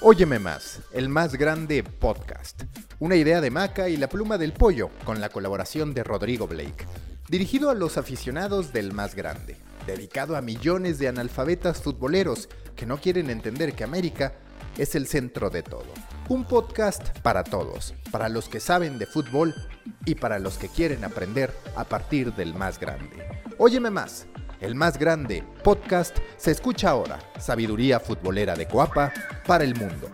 Óyeme 0.00 0.38
más, 0.38 0.78
el 0.92 1.08
más 1.08 1.34
grande 1.34 1.82
podcast. 1.82 2.62
Una 3.00 3.16
idea 3.16 3.40
de 3.40 3.50
Maca 3.50 3.88
y 3.88 3.96
la 3.96 4.08
pluma 4.08 4.38
del 4.38 4.52
pollo, 4.52 4.90
con 5.04 5.20
la 5.20 5.28
colaboración 5.28 5.92
de 5.92 6.04
Rodrigo 6.04 6.46
Blake. 6.46 6.86
Dirigido 7.28 7.68
a 7.68 7.74
los 7.74 7.98
aficionados 7.98 8.72
del 8.72 8.92
más 8.92 9.16
grande. 9.16 9.56
Dedicado 9.88 10.36
a 10.36 10.40
millones 10.40 11.00
de 11.00 11.08
analfabetas 11.08 11.82
futboleros 11.82 12.48
que 12.76 12.86
no 12.86 13.00
quieren 13.00 13.28
entender 13.28 13.74
que 13.74 13.82
América 13.82 14.34
es 14.76 14.94
el 14.94 15.08
centro 15.08 15.50
de 15.50 15.64
todo. 15.64 15.92
Un 16.28 16.44
podcast 16.44 17.18
para 17.18 17.42
todos, 17.42 17.92
para 18.12 18.28
los 18.28 18.48
que 18.48 18.60
saben 18.60 19.00
de 19.00 19.06
fútbol 19.06 19.52
y 20.04 20.14
para 20.14 20.38
los 20.38 20.58
que 20.58 20.68
quieren 20.68 21.02
aprender 21.04 21.52
a 21.74 21.82
partir 21.82 22.32
del 22.34 22.54
más 22.54 22.78
grande. 22.78 23.26
Óyeme 23.58 23.90
más, 23.90 24.28
el 24.60 24.74
más 24.74 24.98
grande 24.98 25.44
podcast 25.62 26.18
se 26.36 26.50
escucha 26.50 26.90
ahora. 26.90 27.18
Sabiduría 27.38 28.00
futbolera 28.00 28.54
de 28.56 28.66
Coapa 28.66 29.12
para 29.46 29.64
el 29.64 29.76
mundo. 29.76 30.10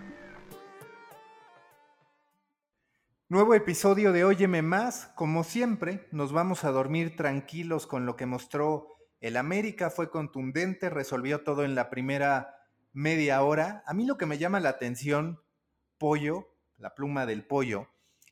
Nuevo 3.29 3.55
episodio 3.55 4.12
de 4.12 4.25
Óyeme 4.25 4.62
más. 4.62 5.11
Como 5.15 5.45
siempre, 5.45 6.07
nos 6.12 6.33
vamos 6.33 6.65
a 6.65 6.70
dormir 6.70 7.17
tranquilos 7.17 7.87
con 7.87 8.07
lo 8.07 8.17
que 8.17 8.27
mostró 8.27 8.89
el 9.20 9.37
América. 9.37 9.91
Fue 9.91 10.11
contundente, 10.11 10.91
resolvió 10.91 11.42
todo 11.42 11.65
en 11.65 11.75
la 11.75 11.89
primera 11.89 12.55
media 12.92 13.42
hora. 13.42 13.83
A 13.87 13.95
mí 13.95 14.05
lo 14.05 14.19
que 14.19 14.27
me 14.27 14.39
llama 14.39 14.61
la 14.61 14.69
atención, 14.69 15.41
pollo, 15.98 16.55
la 16.77 16.95
pluma 16.95 17.25
del 17.25 17.47
pollo, 17.47 17.89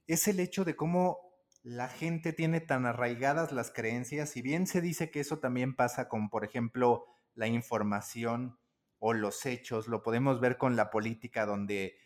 es 0.07 0.29
el 0.29 0.41
hecho 0.41 0.65
de 0.65 0.77
cómo 0.77 1.32
la 1.62 1.89
gente 1.89 2.33
tiene 2.33 2.61
tan 2.61 2.87
arraigadas 2.87 3.52
las 3.52 3.71
creencias, 3.71 4.30
si 4.30 4.43
bien 4.43 4.66
se 4.66 4.80
dice 4.80 5.11
que 5.11 5.21
eso 5.21 5.39
también 5.39 5.77
pasa 5.77 6.09
con, 6.09 6.29
por 6.29 6.45
ejemplo, 6.45 7.07
la 7.35 7.47
información 7.47 8.59
o 8.98 9.12
los 9.12 9.47
hechos, 9.47 9.88
lo 9.88 10.02
podemos 10.02 10.41
ver 10.41 10.59
con 10.59 10.77
la 10.77 10.91
política 10.91 11.46
donde 11.46 11.96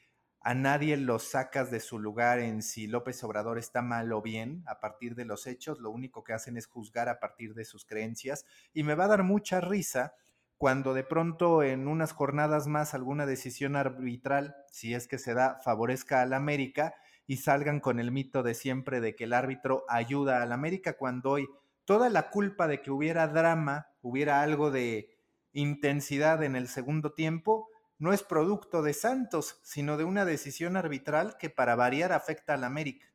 a 0.41 0.55
nadie 0.55 0.97
lo 0.97 1.19
sacas 1.19 1.71
de 1.71 1.81
su 1.81 1.99
lugar 1.99 2.39
en 2.39 2.63
si 2.63 2.87
López 2.87 3.23
Obrador 3.25 3.59
está 3.59 3.83
mal 3.83 4.13
o 4.13 4.23
bien 4.23 4.63
a 4.67 4.79
partir 4.79 5.15
de 5.15 5.25
los 5.25 5.47
hechos, 5.47 5.81
lo 5.81 5.91
único 5.91 6.23
que 6.23 6.35
hacen 6.35 6.57
es 6.57 6.67
juzgar 6.67 7.09
a 7.09 7.19
partir 7.19 7.55
de 7.55 7.65
sus 7.65 7.85
creencias 7.85 8.45
y 8.73 8.83
me 8.83 8.95
va 8.95 9.07
a 9.07 9.09
dar 9.09 9.25
mucha 9.25 9.61
risa 9.61 10.15
cuando 10.57 10.95
de 10.95 11.03
pronto 11.03 11.63
en 11.63 11.89
unas 11.89 12.13
jornadas 12.13 12.67
más 12.67 12.95
alguna 12.95 13.27
decisión 13.27 13.75
arbitral, 13.77 14.57
si 14.71 14.95
es 14.95 15.09
que 15.09 15.19
se 15.19 15.35
da, 15.35 15.59
favorezca 15.65 16.23
a 16.23 16.27
la 16.27 16.37
América 16.37 16.95
y 17.27 17.39
salgan 17.39 17.81
con 17.81 17.99
el 17.99 18.13
mito 18.13 18.43
de 18.43 18.55
siempre 18.55 19.01
de 19.01 19.15
que 19.17 19.25
el 19.25 19.33
árbitro 19.33 19.85
ayuda 19.89 20.43
al 20.43 20.53
América 20.53 20.97
cuando 20.97 21.31
hoy 21.31 21.49
toda 21.85 22.09
la 22.09 22.31
culpa 22.31 22.67
de 22.67 22.83
que 22.83 22.91
hubiera 22.91 23.29
drama, 23.29 23.89
hubiera 24.03 24.43
algo 24.43 24.71
de 24.71 25.11
intensidad 25.53 26.43
en 26.43 26.57
el 26.57 26.69
segundo 26.69 27.13
tiempo, 27.13 27.69
no 27.99 28.13
es 28.13 28.23
producto 28.23 28.83
de 28.83 28.93
Santos, 28.93 29.59
sino 29.63 29.97
de 29.97 30.05
una 30.05 30.25
decisión 30.25 30.77
arbitral 30.77 31.37
que 31.39 31.49
para 31.49 31.77
variar 31.77 32.13
afecta 32.13 32.55
al 32.55 32.65
América. 32.65 33.07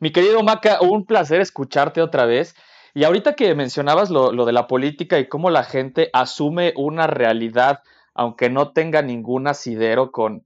Mi 0.00 0.10
querido 0.10 0.42
Maca, 0.42 0.80
un 0.80 1.06
placer 1.06 1.40
escucharte 1.40 2.00
otra 2.02 2.26
vez. 2.26 2.56
Y 2.92 3.04
ahorita 3.04 3.34
que 3.34 3.54
mencionabas 3.54 4.10
lo, 4.10 4.32
lo 4.32 4.46
de 4.46 4.52
la 4.52 4.66
política 4.66 5.18
y 5.20 5.28
cómo 5.28 5.50
la 5.50 5.62
gente 5.62 6.10
asume 6.12 6.72
una 6.76 7.06
realidad, 7.06 7.82
aunque 8.14 8.50
no 8.50 8.72
tenga 8.72 9.00
ningún 9.02 9.46
asidero 9.46 10.10
con, 10.10 10.44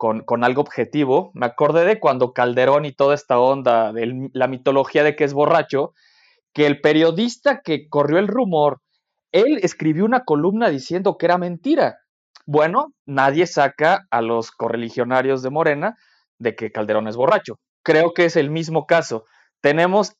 con, 0.00 0.44
algo 0.44 0.62
objetivo. 0.62 1.30
Me 1.34 1.44
acordé 1.44 1.84
de 1.84 2.00
cuando 2.00 2.32
Calderón 2.32 2.86
y 2.86 2.92
toda 2.92 3.14
esta 3.14 3.38
onda 3.38 3.92
de 3.92 4.30
la 4.32 4.46
mitología 4.48 5.04
de 5.04 5.14
que 5.14 5.24
es 5.24 5.34
borracho, 5.34 5.92
que 6.54 6.64
el 6.64 6.80
periodista 6.80 7.60
que 7.60 7.86
corrió 7.90 8.18
el 8.18 8.26
rumor, 8.26 8.80
él 9.30 9.60
escribió 9.62 10.06
una 10.06 10.24
columna 10.24 10.70
diciendo 10.70 11.18
que 11.18 11.26
era 11.26 11.36
mentira. 11.36 11.98
Bueno, 12.46 12.94
nadie 13.04 13.46
saca 13.46 14.06
a 14.10 14.22
los 14.22 14.52
correligionarios 14.52 15.42
de 15.42 15.50
Morena 15.50 15.98
de 16.38 16.56
que 16.56 16.72
Calderón 16.72 17.06
es 17.06 17.16
borracho. 17.16 17.60
Creo 17.82 18.14
que 18.14 18.24
es 18.24 18.36
el 18.36 18.48
mismo 18.48 18.86
caso. 18.86 19.26
Tenemos 19.60 20.14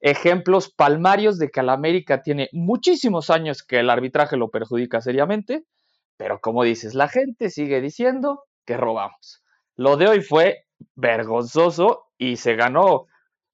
ejemplos 0.00 0.72
palmarios 0.72 1.38
de 1.38 1.50
que 1.50 1.62
la 1.62 1.74
América 1.74 2.22
tiene 2.22 2.48
muchísimos 2.52 3.28
años 3.28 3.62
que 3.62 3.80
el 3.80 3.90
arbitraje 3.90 4.38
lo 4.38 4.48
perjudica 4.48 5.02
seriamente, 5.02 5.64
pero 6.16 6.40
como 6.40 6.64
dices, 6.64 6.94
la 6.94 7.08
gente 7.08 7.50
sigue 7.50 7.82
diciendo 7.82 8.47
que 8.68 8.76
robamos. 8.76 9.42
Lo 9.76 9.96
de 9.96 10.08
hoy 10.08 10.20
fue 10.20 10.66
vergonzoso 10.94 12.10
y 12.18 12.36
se 12.36 12.54
ganó 12.54 13.06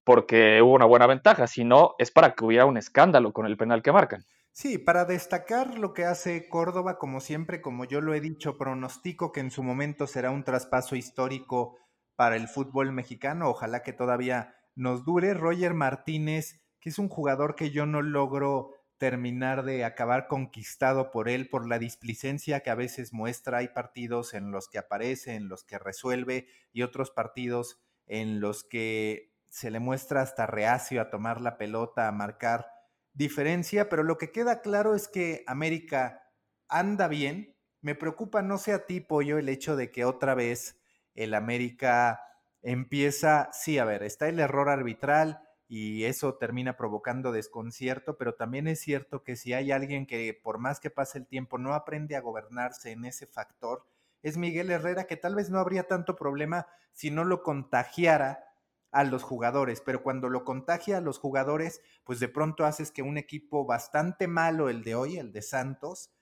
porque 0.03 0.61
hubo 0.61 0.73
una 0.73 0.87
buena 0.87 1.07
ventaja, 1.07 1.47
si 1.47 1.63
no 1.63 1.95
es 1.99 2.11
para 2.11 2.35
que 2.35 2.45
hubiera 2.45 2.67
un 2.67 2.77
escándalo 2.77 3.33
con 3.33 3.47
el 3.47 3.57
penal 3.57 3.81
que 3.81 3.93
marcan. 3.93 4.25
Sí, 4.51 4.77
para 4.77 5.05
destacar 5.05 5.79
lo 5.79 5.95
que 5.95 6.05
hace 6.05 6.49
Córdoba, 6.49 6.99
como 6.99 7.21
siempre, 7.21 7.61
como 7.63 7.85
yo 7.85 8.01
lo 8.01 8.13
he 8.13 8.21
dicho, 8.21 8.59
pronostico 8.59 9.31
que 9.31 9.39
en 9.39 9.53
su 9.53 9.63
momento 9.63 10.09
será 10.09 10.33
un 10.33 10.43
traspaso 10.43 10.97
histórico 10.97 11.79
para 12.17 12.35
el 12.35 12.49
fútbol 12.49 12.91
mexicano, 12.91 13.49
ojalá 13.49 13.85
que 13.85 13.93
todavía 13.93 14.57
nos 14.75 15.05
dure. 15.05 15.33
Roger 15.33 15.75
Martínez, 15.75 16.61
que 16.81 16.89
es 16.91 16.99
un 16.99 17.09
jugador 17.09 17.55
que 17.55 17.71
yo 17.71 17.87
no 17.87 18.03
logro 18.03 18.71
terminar 18.99 19.65
de 19.65 19.85
acabar 19.85 20.29
conquistado 20.29 21.11
por 21.11 21.29
él, 21.29 21.49
por 21.49 21.69
la 21.69 21.79
displicencia 21.79 22.61
que 22.61 22.71
a 22.71 22.75
veces 22.75 23.13
muestra. 23.13 23.59
Hay 23.59 23.69
partidos 23.69 24.35
en 24.35 24.51
los 24.51 24.69
que 24.69 24.79
aparece, 24.79 25.35
en 25.35 25.49
los 25.49 25.65
que 25.65 25.79
resuelve 25.79 26.47
y 26.73 26.83
otros 26.83 27.11
partidos 27.11 27.81
en 28.07 28.41
los 28.41 28.65
que 28.65 29.33
se 29.47 29.71
le 29.71 29.81
muestra 29.81 30.21
hasta 30.21 30.47
reacio 30.47 31.01
a 31.01 31.11
tomar 31.11 31.41
la 31.41 31.57
pelota, 31.59 32.09
a 32.09 32.13
marcar 32.13 32.67
diferencia, 33.13 33.89
pero 33.89 34.03
lo 34.03 34.19
que 34.19 34.33
queda 34.33 34.61
claro 34.61 34.95
es 34.95 35.09
que 35.09 35.45
América 35.47 36.31
anda 36.69 37.09
bien. 37.09 37.57
Me 37.81 37.95
preocupa, 37.95 38.43
no 38.43 38.59
sé 38.59 38.73
a 38.73 38.87
ti, 38.87 39.01
Pollo, 39.01 39.39
el 39.39 39.49
hecho 39.49 39.77
de 39.77 39.91
que 39.91 40.05
otra 40.05 40.35
vez 40.35 40.81
el 41.15 41.35
América 41.35 42.21
empieza, 42.63 43.51
sí, 43.53 43.79
a 43.79 43.85
ver, 43.85 44.03
está 44.03 44.29
el 44.29 44.41
error 44.41 44.69
arbitral, 44.69 45.41
y 45.69 46.05
eso 46.05 46.35
termina 46.35 46.77
provocando 46.77 47.33
desconcierto, 47.33 48.17
pero 48.19 48.35
también 48.35 48.69
es 48.69 48.81
cierto 48.81 49.23
que 49.23 49.37
si 49.37 49.53
hay 49.53 49.73
alguien 49.73 50.07
que 50.07 50.39
por 50.43 50.59
más 50.59 50.81
que 50.81 50.91
pase 50.91 51.19
el 51.19 51.27
tiempo 51.27 51.59
no 51.59 51.75
aprende 51.75 52.17
a 52.17 52.21
gobernarse 52.21 52.93
en 52.93 53.05
ese 53.05 53.27
factor, 53.27 53.87
es 54.23 54.37
Miguel 54.37 54.71
Herrera, 54.71 55.07
que 55.07 55.17
tal 55.17 55.35
vez 55.35 55.51
no 55.51 55.59
habría 55.59 55.87
tanto 55.87 56.17
problema 56.17 56.67
si 56.93 57.11
no 57.11 57.25
lo 57.25 57.43
contagiara 57.43 58.55
a 58.91 59.05
los 59.05 59.25
jugadores, 59.25 59.81
pero 59.81 60.03
cuando 60.03 60.29
lo 60.29 60.45
contagia 60.45 60.99
a 60.99 61.01
los 61.01 61.19
jugadores, 61.19 61.83
pues 62.05 62.21
de 62.21 62.29
pronto 62.29 62.65
haces 62.65 62.93
que 62.93 63.03
un 63.03 63.19
equipo 63.19 63.67
bastante 63.67 64.29
malo, 64.29 64.69
el 64.69 64.85
de 64.85 64.95
hoy, 64.95 65.19
el 65.19 65.33
de 65.33 65.43
Santos, 65.43 66.14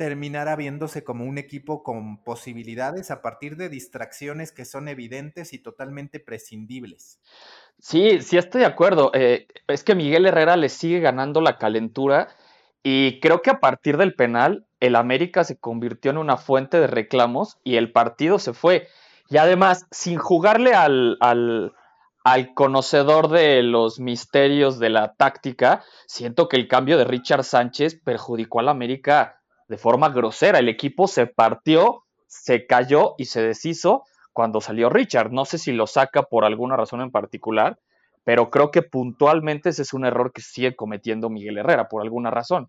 terminara 0.00 0.56
viéndose 0.56 1.04
como 1.04 1.26
un 1.26 1.36
equipo 1.36 1.82
con 1.82 2.24
posibilidades 2.24 3.10
a 3.10 3.20
partir 3.20 3.58
de 3.58 3.68
distracciones 3.68 4.50
que 4.50 4.64
son 4.64 4.88
evidentes 4.88 5.52
y 5.52 5.58
totalmente 5.58 6.20
prescindibles. 6.20 7.20
Sí, 7.80 8.22
sí 8.22 8.38
estoy 8.38 8.62
de 8.62 8.66
acuerdo. 8.66 9.10
Eh, 9.12 9.46
es 9.68 9.84
que 9.84 9.94
Miguel 9.94 10.24
Herrera 10.24 10.56
le 10.56 10.70
sigue 10.70 11.00
ganando 11.00 11.42
la 11.42 11.58
calentura 11.58 12.28
y 12.82 13.20
creo 13.20 13.42
que 13.42 13.50
a 13.50 13.60
partir 13.60 13.98
del 13.98 14.14
penal 14.14 14.64
el 14.80 14.96
América 14.96 15.44
se 15.44 15.58
convirtió 15.58 16.10
en 16.10 16.16
una 16.16 16.38
fuente 16.38 16.80
de 16.80 16.86
reclamos 16.86 17.58
y 17.62 17.76
el 17.76 17.92
partido 17.92 18.38
se 18.38 18.54
fue. 18.54 18.88
Y 19.28 19.36
además, 19.36 19.84
sin 19.90 20.16
jugarle 20.16 20.72
al, 20.72 21.18
al, 21.20 21.74
al 22.24 22.54
conocedor 22.54 23.28
de 23.28 23.62
los 23.62 24.00
misterios 24.00 24.78
de 24.78 24.88
la 24.88 25.12
táctica, 25.12 25.84
siento 26.06 26.48
que 26.48 26.56
el 26.56 26.68
cambio 26.68 26.96
de 26.96 27.04
Richard 27.04 27.44
Sánchez 27.44 28.00
perjudicó 28.02 28.60
al 28.60 28.70
América 28.70 29.39
de 29.70 29.78
forma 29.78 30.08
grosera. 30.08 30.58
El 30.58 30.68
equipo 30.68 31.06
se 31.06 31.28
partió, 31.28 32.02
se 32.26 32.66
cayó 32.66 33.14
y 33.18 33.26
se 33.26 33.40
deshizo 33.40 34.02
cuando 34.32 34.60
salió 34.60 34.90
Richard. 34.90 35.30
No 35.30 35.44
sé 35.44 35.58
si 35.58 35.70
lo 35.70 35.86
saca 35.86 36.24
por 36.24 36.44
alguna 36.44 36.76
razón 36.76 37.00
en 37.02 37.12
particular, 37.12 37.78
pero 38.24 38.50
creo 38.50 38.72
que 38.72 38.82
puntualmente 38.82 39.68
ese 39.68 39.82
es 39.82 39.92
un 39.94 40.04
error 40.04 40.32
que 40.32 40.42
sigue 40.42 40.74
cometiendo 40.74 41.30
Miguel 41.30 41.58
Herrera 41.58 41.88
por 41.88 42.02
alguna 42.02 42.32
razón. 42.32 42.68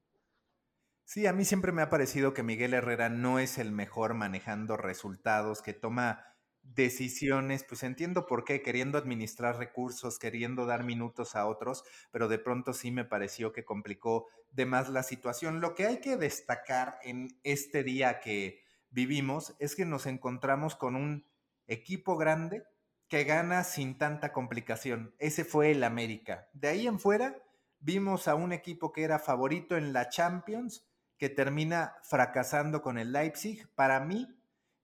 Sí, 1.04 1.26
a 1.26 1.34
mí 1.34 1.44
siempre 1.44 1.72
me 1.72 1.82
ha 1.82 1.90
parecido 1.90 2.36
que 2.36 2.44
Miguel 2.44 2.76
Herrera 2.76 3.10
no 3.10 3.40
es 3.40 3.58
el 3.58 3.72
mejor 3.72 4.14
manejando 4.14 4.78
resultados, 4.78 5.64
que 5.64 5.74
toma 5.74 6.24
decisiones, 6.64 7.64
pues 7.64 7.84
entiendo 7.84 8.26
por 8.26 8.44
qué, 8.44 8.62
queriendo 8.62 8.98
administrar 8.98 9.58
recursos, 9.58 10.20
queriendo 10.20 10.66
dar 10.66 10.84
minutos 10.84 11.36
a 11.36 11.48
otros, 11.48 11.84
pero 12.12 12.28
de 12.28 12.40
pronto 12.40 12.74
sí 12.74 12.92
me 12.92 13.06
pareció 13.06 13.52
que 13.52 13.66
complicó 13.66 14.28
de 14.52 14.66
más 14.66 14.90
la 14.90 15.04
situación. 15.04 15.60
Lo 15.60 15.76
que 15.76 15.86
hay 15.86 16.00
que 16.00 16.18
destacar 16.18 17.00
en 17.04 17.40
este 17.44 17.84
día 17.84 18.20
que 18.20 18.64
vivimos 18.90 19.56
es 19.60 19.76
que 19.76 19.86
nos 19.86 20.06
encontramos 20.06 20.76
con 20.76 20.96
un 20.96 21.26
equipo 21.68 22.18
grande 22.18 22.64
que 23.08 23.24
gana 23.24 23.64
sin 23.64 23.98
tanta 23.98 24.32
complicación. 24.32 25.16
Ese 25.20 25.44
fue 25.44 25.72
el 25.72 25.84
América. 25.84 26.50
De 26.54 26.70
ahí 26.70 26.88
en 26.88 27.00
fuera 27.00 27.36
vimos 27.80 28.28
a 28.28 28.36
un 28.36 28.54
equipo 28.54 28.92
que 28.92 29.04
era 29.04 29.20
favorito 29.20 29.76
en 29.76 29.92
la 29.92 30.10
Champions, 30.10 30.88
que 31.18 31.30
termina 31.30 31.96
fracasando 32.04 32.82
con 32.82 32.98
el 32.98 33.12
Leipzig. 33.12 33.68
Para 33.76 34.00
mí 34.00 34.28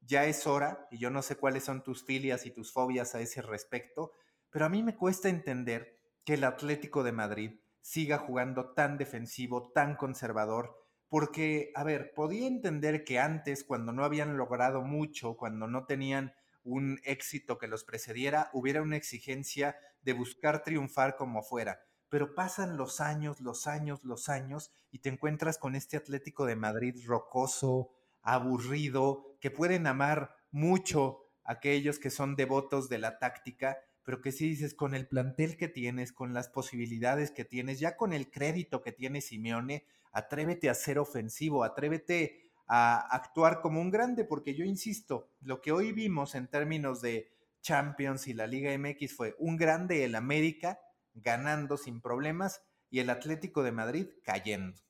ya 0.07 0.25
es 0.25 0.47
hora, 0.47 0.87
y 0.89 0.97
yo 0.97 1.09
no 1.11 1.21
sé 1.21 1.35
cuáles 1.35 1.65
son 1.65 1.83
tus 1.83 2.03
filias 2.03 2.45
y 2.45 2.51
tus 2.51 2.71
fobias 2.71 3.13
a 3.15 3.19
ese 3.21 3.41
respecto, 3.41 4.11
pero 4.49 4.65
a 4.65 4.69
mí 4.69 4.81
me 4.83 4.95
cuesta 4.95 5.29
entender 5.29 5.97
que 6.23 6.35
el 6.35 6.43
Atlético 6.43 7.03
de 7.03 7.11
Madrid 7.11 7.59
siga 7.81 8.17
jugando 8.17 8.73
tan 8.73 8.97
defensivo, 8.97 9.71
tan 9.73 9.95
conservador. 9.95 10.75
porque, 11.09 11.71
a 11.75 11.83
ver, 11.83 12.13
podía 12.13 12.47
entender 12.47 13.03
que 13.05 13.19
antes, 13.19 13.63
cuando 13.63 13.93
no 13.93 14.03
habían 14.03 14.35
logrado 14.37 14.81
mucho, 14.81 15.37
cuando 15.37 15.67
no 15.67 15.85
tenían 15.85 16.33
un 16.63 16.99
éxito 17.03 17.57
que 17.57 17.67
los 17.67 17.83
precediera, 17.85 18.49
hubiera 18.53 18.81
una 18.81 18.97
exigencia 18.97 19.77
de 20.01 20.13
buscar 20.13 20.63
triunfar 20.63 21.15
como 21.15 21.43
fuera. 21.43 21.79
Pero 22.09 22.35
pasan 22.35 22.77
los 22.77 22.99
años, 22.99 23.39
los 23.41 23.67
años, 23.67 24.03
los 24.03 24.27
años, 24.29 24.71
y 24.91 24.99
te 24.99 25.09
encuentras 25.09 25.57
con 25.57 25.75
este 25.75 25.97
Atlético 25.97 26.45
de 26.45 26.55
Madrid 26.57 26.95
rocoso, 27.05 27.91
aburrido, 28.21 29.37
que 29.39 29.51
pueden 29.51 29.87
amar 29.87 30.35
mucho 30.51 31.23
aquellos 31.43 31.99
que 31.99 32.09
son 32.09 32.35
devotos 32.35 32.89
de 32.89 32.99
la 32.99 33.19
táctica, 33.19 33.77
pero 34.03 34.21
que 34.21 34.31
si 34.31 34.49
dices, 34.49 34.73
con 34.73 34.93
el 34.93 35.07
plantel 35.07 35.57
que 35.57 35.67
tienes, 35.67 36.13
con 36.13 36.33
las 36.33 36.49
posibilidades 36.49 37.31
que 37.31 37.45
tienes, 37.45 37.79
ya 37.79 37.97
con 37.97 38.13
el 38.13 38.29
crédito 38.31 38.81
que 38.81 38.91
tiene 38.91 39.21
Simeone, 39.21 39.85
atrévete 40.11 40.69
a 40.69 40.73
ser 40.73 40.99
ofensivo, 40.99 41.63
atrévete 41.63 42.51
a 42.67 42.99
actuar 43.15 43.61
como 43.61 43.81
un 43.81 43.91
grande, 43.91 44.25
porque 44.25 44.55
yo 44.55 44.65
insisto, 44.65 45.29
lo 45.41 45.61
que 45.61 45.71
hoy 45.71 45.91
vimos 45.91 46.35
en 46.35 46.47
términos 46.47 47.01
de 47.01 47.31
Champions 47.61 48.27
y 48.27 48.33
la 48.33 48.47
Liga 48.47 48.77
MX 48.77 49.13
fue 49.13 49.35
un 49.39 49.57
grande 49.57 50.03
el 50.03 50.15
América 50.15 50.79
ganando 51.13 51.77
sin 51.77 52.01
problemas 52.01 52.61
y 52.89 52.99
el 52.99 53.09
Atlético 53.09 53.63
de 53.63 53.71
Madrid 53.71 54.07
cayendo. 54.23 54.86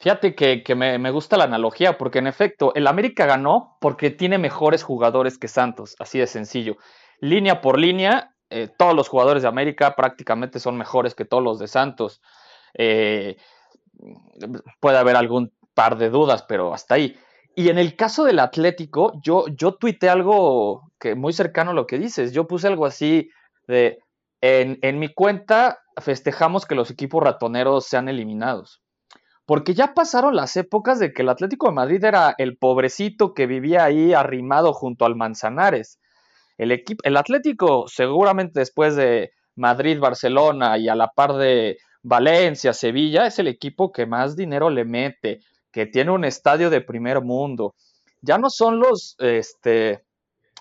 Fíjate 0.00 0.36
que, 0.36 0.74
me, 0.76 1.10
gusta 1.10 1.36
la 1.36 1.44
analogía, 1.44 1.98
porque 1.98 2.20
en 2.20 2.28
efecto, 2.28 2.72
el 2.76 2.86
América 2.86 3.26
ganó 3.26 3.76
porque 3.80 4.10
tiene 4.10 4.38
mejores 4.38 4.84
jugadores 4.84 5.38
que 5.38 5.48
Santos, 5.48 5.96
así 5.98 6.20
de 6.20 6.28
sencillo. 6.28 6.76
Línea 7.20 7.60
por 7.60 7.80
línea, 7.80 8.32
eh, 8.48 8.68
todos 8.78 8.94
los 8.94 9.08
jugadores 9.08 9.42
de 9.42 9.48
América 9.48 9.96
prácticamente 9.96 10.60
son 10.60 10.78
mejores 10.78 11.16
que 11.16 11.24
todos 11.24 11.42
los 11.42 11.58
de 11.58 11.66
Santos. 11.66 12.22
Eh, 12.74 13.36
puede 14.78 14.98
haber 14.98 15.16
algún 15.16 15.52
par 15.74 15.98
de 15.98 16.10
dudas, 16.10 16.44
pero 16.48 16.72
hasta 16.72 16.94
ahí. 16.94 17.16
Y 17.56 17.68
en 17.68 17.78
el 17.78 17.96
caso 17.96 18.22
del 18.22 18.38
Atlético, 18.38 19.14
yo, 19.20 19.46
yo 19.48 19.74
tuité 19.74 20.08
algo 20.08 20.92
que 21.00 21.16
muy 21.16 21.32
cercano 21.32 21.72
a 21.72 21.74
lo 21.74 21.88
que 21.88 21.98
dices. 21.98 22.32
Yo 22.32 22.46
puse 22.46 22.68
algo 22.68 22.86
así 22.86 23.30
de, 23.66 23.98
en, 24.40 24.78
en 24.82 25.00
mi 25.00 25.12
cuenta 25.12 25.80
festejamos 26.00 26.66
que 26.66 26.76
los 26.76 26.88
equipos 26.92 27.20
ratoneros 27.20 27.86
sean 27.86 28.08
eliminados. 28.08 28.80
Porque 29.48 29.72
ya 29.72 29.94
pasaron 29.94 30.36
las 30.36 30.58
épocas 30.58 30.98
de 30.98 31.14
que 31.14 31.22
el 31.22 31.30
Atlético 31.30 31.68
de 31.68 31.72
Madrid 31.72 32.04
era 32.04 32.34
el 32.36 32.58
pobrecito 32.58 33.32
que 33.32 33.46
vivía 33.46 33.82
ahí 33.82 34.12
arrimado 34.12 34.74
junto 34.74 35.06
al 35.06 35.16
Manzanares. 35.16 35.98
El, 36.58 36.70
equipo, 36.70 37.00
el 37.02 37.16
Atlético, 37.16 37.86
seguramente 37.88 38.60
después 38.60 38.94
de 38.94 39.30
Madrid, 39.56 39.98
Barcelona 40.00 40.76
y 40.76 40.90
a 40.90 40.94
la 40.94 41.08
par 41.08 41.32
de 41.32 41.78
Valencia, 42.02 42.74
Sevilla, 42.74 43.26
es 43.26 43.38
el 43.38 43.48
equipo 43.48 43.90
que 43.90 44.04
más 44.04 44.36
dinero 44.36 44.68
le 44.68 44.84
mete, 44.84 45.40
que 45.72 45.86
tiene 45.86 46.10
un 46.10 46.26
estadio 46.26 46.68
de 46.68 46.82
primer 46.82 47.22
mundo. 47.22 47.74
Ya 48.20 48.36
no 48.36 48.50
son 48.50 48.78
los, 48.78 49.16
este, 49.18 50.04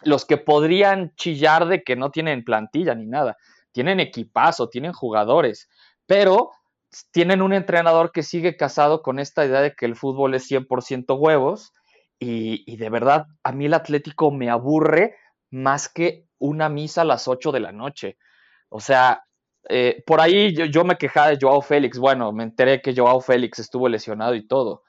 los 0.04 0.24
que 0.24 0.38
podrían 0.38 1.14
chillar 1.18 1.68
de 1.68 1.84
que 1.84 1.98
no 1.98 2.10
tienen 2.10 2.46
plantilla 2.46 2.96
ni 2.96 3.06
nada. 3.06 3.36
Tienen 3.74 4.00
equipazo, 4.00 4.70
tienen 4.70 4.94
jugadores, 4.94 5.68
pero 6.06 6.52
tienen 7.12 7.42
un 7.42 7.54
entrenador 7.54 8.12
que 8.12 8.24
sigue 8.24 8.56
casado 8.56 9.02
con 9.02 9.20
esta 9.20 9.46
idea 9.46 9.62
de 9.62 9.76
que 9.76 9.86
el 9.86 9.96
fútbol 9.96 10.34
es 10.34 10.50
100% 10.50 11.18
huevos 11.20 11.74
y, 12.20 12.64
y, 12.72 12.78
de 12.78 12.90
verdad 12.90 13.26
a 13.44 13.52
mí 13.52 13.66
el 13.66 13.74
Atlético 13.74 14.32
me 14.32 14.50
aburre 14.50 15.16
más 15.52 15.90
que 15.90 16.26
una 16.40 16.70
misa 16.70 17.02
a 17.02 17.06
las 17.06 17.28
8 17.28 17.52
de 17.52 17.60
la 17.60 17.72
noche. 17.72 18.18
O 18.70 18.80
sea, 18.80 19.24
eh, 19.70 20.04
por 20.06 20.22
ahí 20.22 20.54
yo, 20.54 20.84
me 20.84 20.98
quejaba 20.98 21.30
de 21.30 21.38
Joao 21.40 21.62
Félix. 21.62 21.98
Bueno, 22.00 22.32
me 22.32 22.44
enteré 22.44 22.82
que 22.82 22.96
Joao 22.96 23.22
Félix 23.22 23.60
estuvo 23.60 23.90
lesionado 23.90 24.36
y 24.36 24.48
todo. 24.48 24.84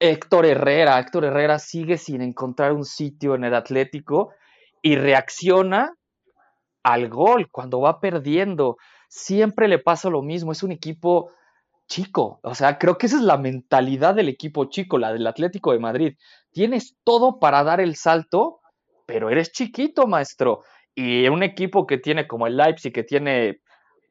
Héctor 0.00 0.46
Herrera, 0.46 0.98
Héctor 0.98 1.24
Herrera 1.24 1.58
sigue 1.58 1.98
sin 1.98 2.22
encontrar 2.22 2.72
un 2.72 2.84
sitio 2.84 3.34
en 3.34 3.44
el 3.44 3.54
Atlético 3.54 4.32
y 4.80 4.96
reacciona 4.96 5.94
al 6.84 7.08
gol 7.08 7.50
cuando 7.50 7.80
va 7.80 8.00
perdiendo. 8.00 8.76
Siempre 9.08 9.68
le 9.68 9.78
pasa 9.78 10.10
lo 10.10 10.22
mismo, 10.22 10.52
es 10.52 10.62
un 10.62 10.72
equipo 10.72 11.32
chico. 11.86 12.38
O 12.42 12.54
sea, 12.54 12.78
creo 12.78 12.98
que 12.98 13.06
esa 13.06 13.16
es 13.16 13.22
la 13.22 13.38
mentalidad 13.38 14.14
del 14.14 14.28
equipo 14.28 14.66
chico, 14.66 14.98
la 14.98 15.12
del 15.12 15.26
Atlético 15.26 15.72
de 15.72 15.78
Madrid. 15.80 16.16
Tienes 16.52 16.96
todo 17.02 17.40
para 17.40 17.64
dar 17.64 17.80
el 17.80 17.96
salto, 17.96 18.60
pero 19.06 19.30
eres 19.30 19.50
chiquito, 19.50 20.06
maestro. 20.06 20.62
Y 20.94 21.26
un 21.28 21.42
equipo 21.42 21.86
que 21.86 21.98
tiene 21.98 22.26
como 22.26 22.46
el 22.46 22.56
Leipzig, 22.56 22.92
que 22.92 23.04
tiene 23.04 23.60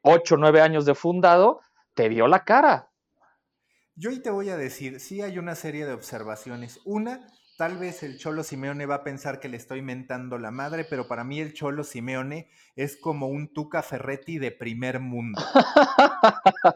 8 0.02 0.36
o 0.36 0.38
9 0.38 0.62
años 0.62 0.86
de 0.86 0.96
fundado, 0.96 1.62
te 1.94 2.10
vio 2.10 2.28
la 2.28 2.44
cara. 2.44 2.90
Yo 3.96 4.10
ahí 4.10 4.20
te 4.20 4.30
voy 4.30 4.50
a 4.50 4.58
decir, 4.58 5.00
sí 5.00 5.22
hay 5.22 5.38
una 5.38 5.56
serie 5.56 5.86
de 5.86 5.94
observaciones. 5.94 6.80
Una, 6.86 7.28
tal 7.58 7.78
vez 7.78 8.04
el 8.04 8.18
Cholo 8.18 8.44
Simeone 8.44 8.86
va 8.86 8.96
a 8.96 9.04
pensar 9.04 9.40
que 9.40 9.50
le 9.50 9.58
estoy 9.58 9.82
mentando 9.82 10.38
la 10.38 10.52
madre, 10.52 10.86
pero 10.86 11.08
para 11.08 11.24
mí 11.24 11.42
el 11.42 11.54
Cholo 11.54 11.84
Simeone 11.84 12.50
es 12.76 12.96
como 12.96 13.28
un 13.28 13.52
Tuca 13.52 13.82
Ferretti 13.82 14.38
de 14.38 14.52
primer 14.52 15.00
mundo. 15.00 15.42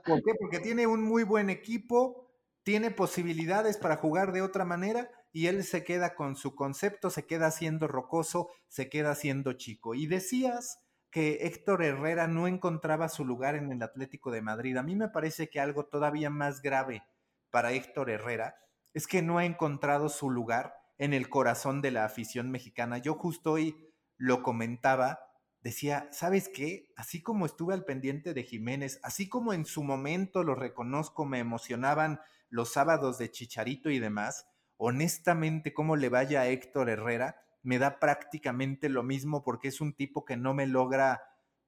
¿Por 0.06 0.24
qué? 0.24 0.34
Porque 0.40 0.60
tiene 0.60 0.88
un 0.88 1.04
muy 1.04 1.24
buen 1.24 1.52
equipo, 1.52 2.28
tiene 2.64 2.90
posibilidades 2.90 3.78
para 3.78 3.96
jugar 3.96 4.32
de 4.34 4.42
otra 4.42 4.66
manera 4.66 5.10
y 5.32 5.48
él 5.48 5.64
se 5.64 5.84
queda 5.84 6.16
con 6.16 6.36
su 6.36 6.56
concepto, 6.56 7.12
se 7.12 7.28
queda 7.28 7.52
siendo 7.52 7.88
rocoso, 7.88 8.50
se 8.68 8.90
queda 8.90 9.14
siendo 9.14 9.54
chico. 9.54 9.94
Y 9.94 10.08
decías 10.08 10.80
que 11.12 11.46
Héctor 11.46 11.84
Herrera 11.84 12.28
no 12.28 12.48
encontraba 12.48 13.08
su 13.08 13.24
lugar 13.24 13.56
en 13.56 13.72
el 13.72 13.84
Atlético 13.84 14.32
de 14.32 14.42
Madrid. 14.42 14.76
A 14.78 14.84
mí 14.84 14.96
me 14.96 15.10
parece 15.10 15.48
que 15.48 15.60
algo 15.60 15.86
todavía 15.86 16.32
más 16.32 16.64
grave 16.64 17.04
para 17.52 17.72
Héctor 17.72 18.10
Herrera 18.10 18.56
es 18.94 19.08
que 19.08 19.22
no 19.22 19.38
ha 19.38 19.46
encontrado 19.46 20.10
su 20.10 20.30
lugar 20.30 20.76
en 20.98 21.14
el 21.14 21.30
corazón 21.30 21.82
de 21.82 21.92
la 21.92 22.06
afición 22.06 22.52
mexicana. 22.52 22.98
Yo 22.98 23.16
justo 23.16 23.54
hoy 23.54 23.76
lo 24.18 24.44
comentaba, 24.44 25.20
decía, 25.62 26.08
¿sabes 26.12 26.50
qué? 26.50 26.92
Así 26.96 27.22
como 27.22 27.46
estuve 27.46 27.74
al 27.74 27.86
pendiente 27.86 28.34
de 28.34 28.44
Jiménez, 28.44 29.00
así 29.04 29.28
como 29.28 29.54
en 29.54 29.66
su 29.66 29.84
momento 29.84 30.44
lo 30.44 30.56
reconozco, 30.56 31.26
me 31.26 31.40
emocionaban 31.40 32.20
los 32.50 32.74
sábados 32.74 33.18
de 33.18 33.32
Chicharito 33.32 33.90
y 33.90 34.00
demás, 34.00 34.48
honestamente, 34.78 35.74
cómo 35.74 35.96
le 35.96 36.10
vaya 36.10 36.42
a 36.42 36.48
Héctor 36.48 36.90
Herrera, 36.90 37.38
me 37.64 37.80
da 37.80 38.00
prácticamente 38.00 38.90
lo 38.90 39.04
mismo 39.04 39.44
porque 39.44 39.70
es 39.70 39.82
un 39.82 39.94
tipo 39.94 40.26
que 40.26 40.38
no 40.38 40.54
me 40.54 40.68
logra 40.68 41.22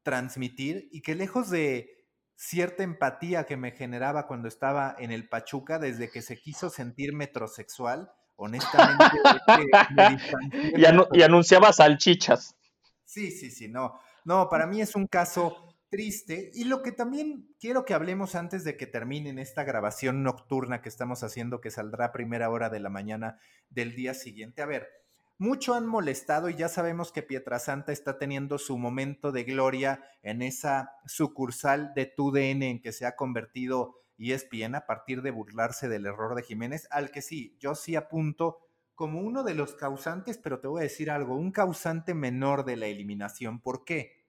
transmitir 0.04 0.90
y 0.92 1.02
que 1.02 1.16
lejos 1.16 1.50
de 1.50 2.03
cierta 2.44 2.84
empatía 2.84 3.46
que 3.46 3.56
me 3.56 3.72
generaba 3.72 4.28
cuando 4.28 4.50
estaba 4.50 4.96
en 5.00 5.12
el 5.12 5.30
Pachuca, 5.30 5.80
desde 5.80 6.10
que 6.10 6.22
se 6.22 6.38
quiso 6.38 6.70
sentir 6.70 7.14
metrosexual, 7.14 8.12
honestamente. 8.36 9.06
y, 11.14 11.24
anunciaba 11.24 11.72
salchichas. 11.72 12.58
Sí, 13.06 13.32
sí, 13.32 13.50
sí, 13.50 13.70
no. 13.70 13.98
No, 14.26 14.50
para 14.50 14.68
mí 14.68 14.82
es 14.82 14.96
un 14.96 15.08
caso 15.08 15.74
triste. 15.90 16.52
Y 16.54 16.66
lo 16.66 16.82
que 16.82 16.92
también 16.92 17.56
quiero 17.62 17.86
que 17.86 17.94
hablemos 17.94 18.36
antes 18.36 18.66
de 18.66 18.76
que 18.76 18.88
terminen 18.88 19.40
esta 19.40 19.64
grabación 19.64 20.22
nocturna 20.22 20.82
que 20.82 20.90
estamos 20.90 21.24
haciendo, 21.24 21.62
que 21.62 21.72
saldrá 21.72 22.06
a 22.06 22.12
primera 22.12 22.50
hora 22.50 22.70
de 22.70 22.82
la 22.82 22.90
mañana 22.90 23.40
del 23.70 23.96
día 23.96 24.14
siguiente. 24.14 24.62
A 24.62 24.66
ver, 24.66 24.90
mucho 25.44 25.74
han 25.74 25.86
molestado 25.86 26.50
y 26.50 26.56
ya 26.56 26.70
sabemos 26.70 27.12
que 27.12 27.22
Pietrasanta 27.22 27.92
está 27.92 28.18
teniendo 28.18 28.58
su 28.58 28.78
momento 28.78 29.34
de 29.34 29.44
gloria 29.44 30.02
en 30.22 30.42
esa 30.42 30.96
sucursal 31.06 31.94
de 31.96 32.06
TUDN 32.06 32.64
en 32.64 32.82
que 32.82 32.94
se 32.94 33.06
ha 33.06 33.18
convertido 33.18 34.00
ESPN 34.18 34.76
a 34.76 34.86
partir 34.86 35.22
de 35.22 35.32
burlarse 35.32 35.90
del 35.90 36.06
error 36.06 36.36
de 36.36 36.44
Jiménez, 36.44 36.88
al 36.92 37.12
que 37.12 37.22
sí, 37.22 37.58
yo 37.60 37.76
sí 37.76 37.98
apunto 37.98 38.60
como 38.96 39.20
uno 39.20 39.44
de 39.44 39.54
los 39.54 39.76
causantes, 39.76 40.38
pero 40.38 40.62
te 40.62 40.70
voy 40.70 40.80
a 40.80 40.84
decir 40.84 41.12
algo, 41.12 41.36
un 41.36 41.52
causante 41.52 42.14
menor 42.14 42.64
de 42.64 42.78
la 42.78 42.86
eliminación. 42.86 43.60
¿Por 43.60 43.84
qué? 43.84 44.24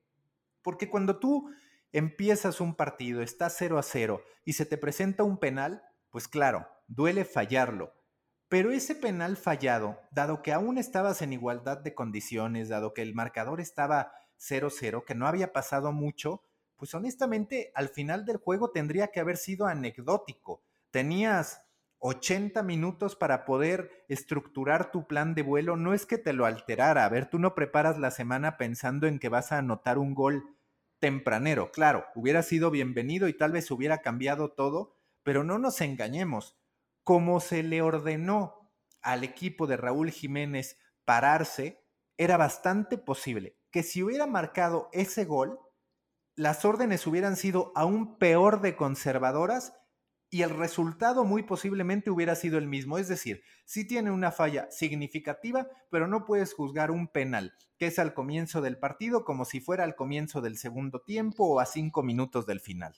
Porque 0.63 0.91
cuando 0.91 1.21
tú 1.21 1.49
empiezas 1.93 2.61
un 2.61 2.75
partido, 2.75 3.23
estás 3.23 3.55
0 3.57 3.79
a 3.79 3.85
0 3.85 4.21
y 4.45 4.55
se 4.55 4.67
te 4.67 4.79
presenta 4.79 5.23
un 5.23 5.39
penal, 5.39 5.85
pues 6.11 6.27
claro, 6.27 6.67
duele 6.89 7.25
fallarlo. 7.25 7.95
Pero 8.55 8.71
ese 8.71 8.95
penal 8.95 9.37
fallado, 9.37 9.99
dado 10.13 10.41
que 10.41 10.53
aún 10.53 10.79
estabas 10.79 11.23
en 11.23 11.33
igualdad 11.33 11.79
de 11.79 11.93
condiciones, 11.93 12.69
dado 12.69 12.95
que 12.95 13.03
el 13.03 13.13
marcador 13.13 13.61
estaba 13.61 14.13
0-0, 14.39 15.05
que 15.05 15.17
no 15.17 15.27
había 15.27 15.53
pasado 15.53 15.91
mucho, 15.91 16.45
pues 16.77 16.95
honestamente 16.95 17.73
al 17.75 17.89
final 17.89 18.25
del 18.25 18.37
juego 18.37 18.71
tendría 18.71 19.09
que 19.09 19.19
haber 19.19 19.39
sido 19.39 19.67
anecdótico. 19.67 20.63
Tenías 20.93 21.65
80 21.99 22.63
minutos 22.63 23.17
para 23.17 23.45
poder 23.45 23.91
estructurar 24.09 24.93
tu 24.93 25.09
plan 25.09 25.35
de 25.35 25.43
vuelo, 25.43 25.75
no 25.75 25.93
es 25.93 26.07
que 26.07 26.19
te 26.19 26.33
lo 26.33 26.47
alterara. 26.47 27.07
A 27.07 27.09
ver, 27.09 27.29
tú 27.29 27.41
no 27.41 27.57
preparas 27.57 27.99
la 27.99 28.13
semana 28.13 28.57
pensando 28.57 29.09
en 29.09 29.19
que 29.19 29.31
vas 29.31 29.51
a 29.51 29.59
anotar 29.59 29.99
un 29.99 30.15
gol 30.15 30.45
tempranero. 31.01 31.73
Claro, 31.73 32.05
hubiera 32.15 32.45
sido 32.45 32.71
bienvenido 32.71 33.27
y 33.27 33.37
tal 33.37 33.51
vez 33.51 33.69
hubiera 33.73 33.99
cambiado 33.99 34.53
todo, 34.53 34.95
pero 35.25 35.43
no 35.43 35.59
nos 35.59 35.81
engañemos. 35.81 36.57
Como 37.05 37.41
se 37.41 37.63
le 37.63 37.83
ordenó 37.83 38.73
al 39.03 39.25
equipo 39.25 39.67
de 39.67 39.77
Raúl 39.77 40.11
Jiménez 40.11 40.79
pararse, 41.05 41.85
era 42.17 42.37
bastante 42.37 42.99
posible 42.99 43.59
que 43.71 43.83
si 43.83 44.03
hubiera 44.03 44.27
marcado 44.27 44.89
ese 44.93 45.25
gol, 45.25 45.59
las 46.37 46.65
órdenes 46.65 47.07
hubieran 47.07 47.37
sido 47.37 47.73
aún 47.75 48.19
peor 48.19 48.61
de 48.61 48.77
conservadoras 48.77 49.75
y 50.31 50.43
el 50.43 50.51
resultado 50.51 51.25
muy 51.25 51.43
posiblemente 51.43 52.11
hubiera 52.11 52.35
sido 52.35 52.59
el 52.59 52.67
mismo. 52.67 52.99
Es 52.99 53.09
decir, 53.09 53.43
sí 53.65 53.87
tiene 53.87 54.11
una 54.11 54.33
falla 54.33 54.71
significativa, 54.71 55.69
pero 55.91 56.09
no 56.09 56.25
puedes 56.25 56.55
juzgar 56.55 56.91
un 56.91 57.09
penal, 57.09 57.53
que 57.79 57.87
es 57.87 57.99
al 57.99 58.15
comienzo 58.15 58.61
del 58.61 58.79
partido, 58.79 59.25
como 59.25 59.45
si 59.45 59.61
fuera 59.61 59.85
al 59.85 59.95
comienzo 59.95 60.41
del 60.41 60.57
segundo 60.57 61.03
tiempo 61.03 61.45
o 61.45 61.61
a 61.61 61.67
cinco 61.67 62.03
minutos 62.03 62.47
del 62.47 62.61
final. 62.61 62.95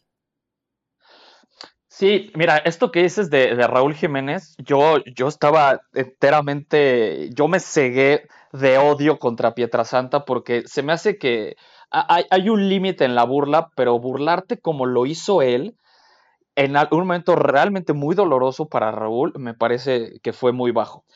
Sí, 1.99 2.31
mira, 2.35 2.59
esto 2.59 2.91
que 2.93 3.03
dices 3.03 3.31
de, 3.31 3.55
Raúl 3.55 3.95
Jiménez, 3.95 4.55
yo, 4.59 4.99
yo 5.15 5.29
estaba 5.29 5.81
enteramente, 5.95 7.31
yo 7.33 7.49
me 7.49 7.59
cegué 7.59 8.29
de 8.53 8.77
odio 8.77 9.19
contra 9.19 9.55
Pietrasanta 9.55 10.27
porque 10.27 10.69
se 10.69 10.83
me 10.83 10.93
hace 10.93 11.17
que 11.17 11.57
hay, 11.91 12.27
hay 12.29 12.51
un 12.51 12.69
límite 12.69 13.07
en 13.07 13.15
la 13.15 13.25
burla, 13.25 13.71
pero 13.77 13.99
burlarte 13.99 14.61
como 14.61 14.85
lo 14.85 15.07
hizo 15.07 15.41
él, 15.41 15.79
en 16.55 16.77
un 16.77 16.99
momento 16.99 17.35
realmente 17.35 17.95
muy 17.95 18.15
doloroso 18.15 18.69
para 18.69 18.93
Raúl, 18.93 19.33
me 19.39 19.55
parece 19.55 20.21
que 20.23 20.35
fue 20.35 20.53
muy 20.53 20.73
bajo. 20.73 21.07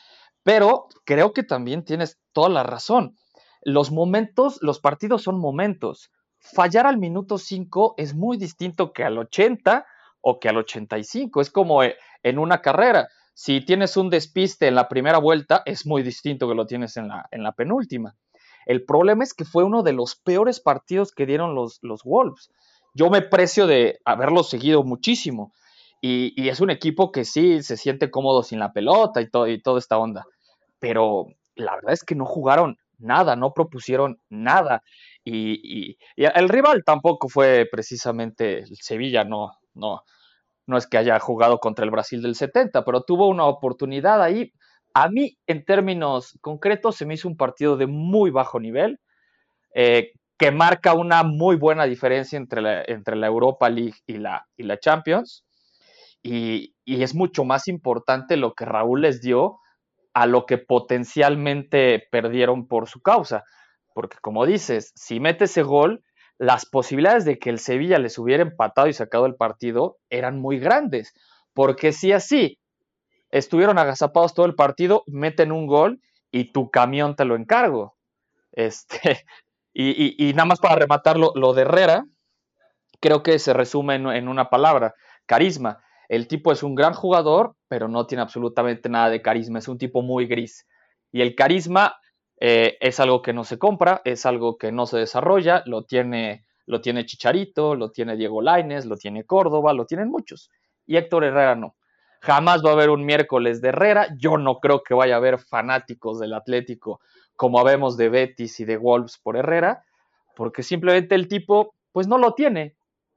Pero 0.41 0.87
creo 1.05 1.31
que 1.31 1.43
también 1.43 1.85
tienes 1.85 2.17
toda 2.33 2.49
la 2.49 2.63
razón. 2.63 3.15
Los 3.61 3.91
momentos, 3.91 4.57
los 4.63 4.79
partidos 4.79 5.21
son 5.21 5.39
momentos. 5.39 6.09
Fallar 6.39 6.87
al 6.87 6.97
minuto 6.97 7.37
5 7.37 7.93
es 7.97 8.15
muy 8.15 8.37
distinto 8.37 8.93
que 8.93 9.03
al 9.03 9.19
80 9.19 9.85
o 10.21 10.39
que 10.39 10.49
al 10.49 10.57
85. 10.57 11.41
Es 11.41 11.49
como 11.49 11.83
eh, 11.83 11.97
en 12.23 12.39
una 12.39 12.61
carrera. 12.61 13.09
Si 13.33 13.61
tienes 13.61 13.97
un 13.97 14.09
despiste 14.09 14.67
en 14.67 14.75
la 14.75 14.87
primera 14.87 15.17
vuelta, 15.17 15.63
es 15.65 15.85
muy 15.85 16.03
distinto 16.03 16.47
que 16.47 16.55
lo 16.55 16.65
tienes 16.65 16.97
en 16.97 17.07
la, 17.07 17.27
en 17.31 17.43
la 17.43 17.53
penúltima. 17.53 18.15
El 18.65 18.85
problema 18.85 19.23
es 19.23 19.33
que 19.33 19.45
fue 19.45 19.63
uno 19.63 19.83
de 19.83 19.93
los 19.93 20.15
peores 20.15 20.59
partidos 20.59 21.11
que 21.11 21.25
dieron 21.25 21.55
los, 21.55 21.79
los 21.81 22.03
Wolves 22.03 22.51
yo 22.93 23.09
me 23.09 23.21
precio 23.21 23.67
de 23.67 23.99
haberlo 24.05 24.43
seguido 24.43 24.83
muchísimo. 24.83 25.53
Y, 26.03 26.49
es 26.49 26.59
un 26.61 26.71
equipo 26.71 27.11
que 27.11 27.25
sí 27.25 27.61
se 27.61 27.77
siente 27.77 28.09
cómodo 28.09 28.41
sin 28.41 28.57
la 28.57 28.73
pelota 28.73 29.21
y, 29.21 29.29
todo, 29.29 29.47
y 29.47 29.61
toda 29.61 29.77
esta 29.77 29.99
onda. 29.99 30.25
Pero 30.79 31.27
la 31.55 31.75
verdad 31.75 31.93
es 31.93 32.03
que 32.03 32.15
no 32.15 32.25
jugaron 32.25 32.77
nada, 32.97 33.35
no 33.35 33.53
propusieron 33.53 34.19
nada. 34.27 34.81
Y, 35.23 35.97
el 36.17 36.49
rival 36.49 36.83
tampoco 36.83 37.29
fue 37.29 37.67
precisamente 37.71 38.59
el 38.59 38.77
Sevilla, 38.77 39.23
no, 39.23 39.51
no, 39.73 40.03
no 40.67 40.77
es 40.77 40.87
que 40.87 40.97
haya 40.97 41.19
jugado 41.19 41.59
contra 41.59 41.85
el 41.85 41.91
Brasil 41.91 42.21
del 42.21 42.35
70, 42.35 42.83
pero 42.85 43.03
tuvo 43.03 43.27
una 43.27 43.45
oportunidad 43.45 44.21
ahí. 44.21 44.51
A 44.93 45.09
mí, 45.09 45.37
en 45.47 45.63
términos 45.65 46.37
concretos, 46.41 46.95
se 46.95 47.05
me 47.05 47.13
hizo 47.13 47.27
un 47.27 47.37
partido 47.37 47.77
de 47.77 47.87
muy 47.87 48.29
bajo 48.29 48.59
nivel. 48.59 48.99
Eh, 49.73 50.11
que 50.41 50.49
marca 50.49 50.95
una 50.95 51.21
muy 51.21 51.55
buena 51.55 51.85
diferencia 51.85 52.35
entre 52.35 52.63
la, 52.63 53.27
Europa 53.27 53.69
League 53.69 53.99
y 54.07 54.17
la, 54.17 54.47
y 54.57 54.63
la 54.63 54.79
Champions. 54.79 55.45
Y, 56.23 56.73
es 56.87 57.13
mucho 57.13 57.45
más 57.45 57.67
importante 57.67 58.37
lo 58.37 58.53
que 58.55 58.65
Raúl 58.65 59.01
les 59.01 59.21
dio 59.21 59.59
a 60.15 60.25
lo 60.25 60.47
que 60.47 60.57
potencialmente 60.57 62.07
perdieron 62.09 62.67
por 62.67 62.89
su 62.89 63.03
causa. 63.03 63.43
Porque 63.93 64.17
como 64.19 64.47
dices, 64.47 64.91
si 64.95 65.19
mete 65.19 65.45
ese 65.45 65.61
gol, 65.61 66.03
las 66.41 66.65
posibilidades 66.65 67.23
de 67.23 67.37
que 67.37 67.51
el 67.51 67.59
Sevilla 67.59 67.99
les 67.99 68.17
hubiera 68.17 68.41
empatado 68.41 68.87
y 68.87 68.93
sacado 68.93 69.27
el 69.27 69.35
partido 69.35 69.99
eran 70.09 70.39
muy 70.39 70.57
grandes. 70.57 71.13
Porque 71.53 71.91
si 71.91 72.13
así 72.13 72.57
estuvieron 73.29 73.77
agazapados 73.77 74.33
todo 74.33 74.47
el 74.47 74.55
partido, 74.55 75.03
meten 75.05 75.51
un 75.51 75.67
gol 75.67 76.01
y 76.31 76.51
tu 76.51 76.71
camión 76.71 77.15
te 77.15 77.25
lo 77.25 77.35
encargo. 77.35 77.95
Este, 78.53 79.23
y, 79.75 80.33
nada 80.33 80.45
más 80.45 80.59
para 80.59 80.77
rematar 80.77 81.15
lo, 81.15 81.53
de 81.53 81.61
Herrera, 81.61 82.05
creo 82.99 83.21
que 83.21 83.37
se 83.37 83.53
resume 83.53 83.93
en, 83.93 84.27
una 84.27 84.49
palabra, 84.49 84.95
carisma. 85.27 85.83
El 86.09 86.27
tipo 86.27 86.51
es 86.51 86.63
un 86.63 86.73
gran 86.73 86.93
jugador, 86.93 87.55
pero 87.67 87.87
no 87.87 88.07
tiene 88.07 88.23
absolutamente 88.23 88.89
nada 88.89 89.11
de 89.11 89.21
carisma, 89.21 89.59
es 89.59 89.67
un 89.67 89.77
tipo 89.77 90.01
muy 90.01 90.25
gris. 90.25 90.65
Y 91.11 91.21
el 91.21 91.35
carisma 91.35 91.97
eh, 92.43 92.79
es 92.81 92.99
algo 92.99 93.21
que 93.21 93.33
no 93.33 93.43
se 93.43 93.59
compra, 93.59 94.01
es 94.03 94.25
algo 94.25 94.57
que 94.57 94.71
no 94.71 94.87
se 94.87 94.97
desarrolla, 94.97 95.61
lo 95.67 95.83
tiene, 95.83 96.43
lo 96.65 96.81
tiene 96.81 97.05
Chicharito, 97.05 97.75
lo 97.75 97.91
tiene 97.91 98.17
Diego 98.17 98.41
Laines, 98.41 98.87
lo 98.87 98.97
tiene 98.97 99.25
Córdoba, 99.25 99.73
lo 99.73 99.85
tienen 99.85 100.09
muchos. 100.09 100.49
Y 100.87 100.97
Héctor 100.97 101.23
Herrera 101.23 101.55
no. 101.55 101.75
Jamás 102.19 102.65
va 102.65 102.71
a 102.71 102.73
haber 102.73 102.89
un 102.89 103.05
miércoles 103.05 103.61
de 103.61 103.69
Herrera. 103.69 104.07
Yo 104.17 104.39
no 104.39 104.59
creo 104.59 104.81
que 104.81 104.95
vaya 104.95 105.13
a 105.13 105.17
haber 105.17 105.37
fanáticos 105.37 106.19
del 106.19 106.33
Atlético 106.33 106.99
como 107.35 107.59
habemos 107.59 107.95
de 107.95 108.09
Betis 108.09 108.59
y 108.59 108.65
de 108.65 108.77
Wolves 108.77 109.19
por 109.19 109.37
Herrera, 109.37 109.85
porque 110.35 110.63
simplemente 110.63 111.13
el 111.13 111.27
tipo, 111.27 111.75
pues 111.91 112.07
no 112.07 112.17
lo 112.17 112.33
tiene. 112.33 112.75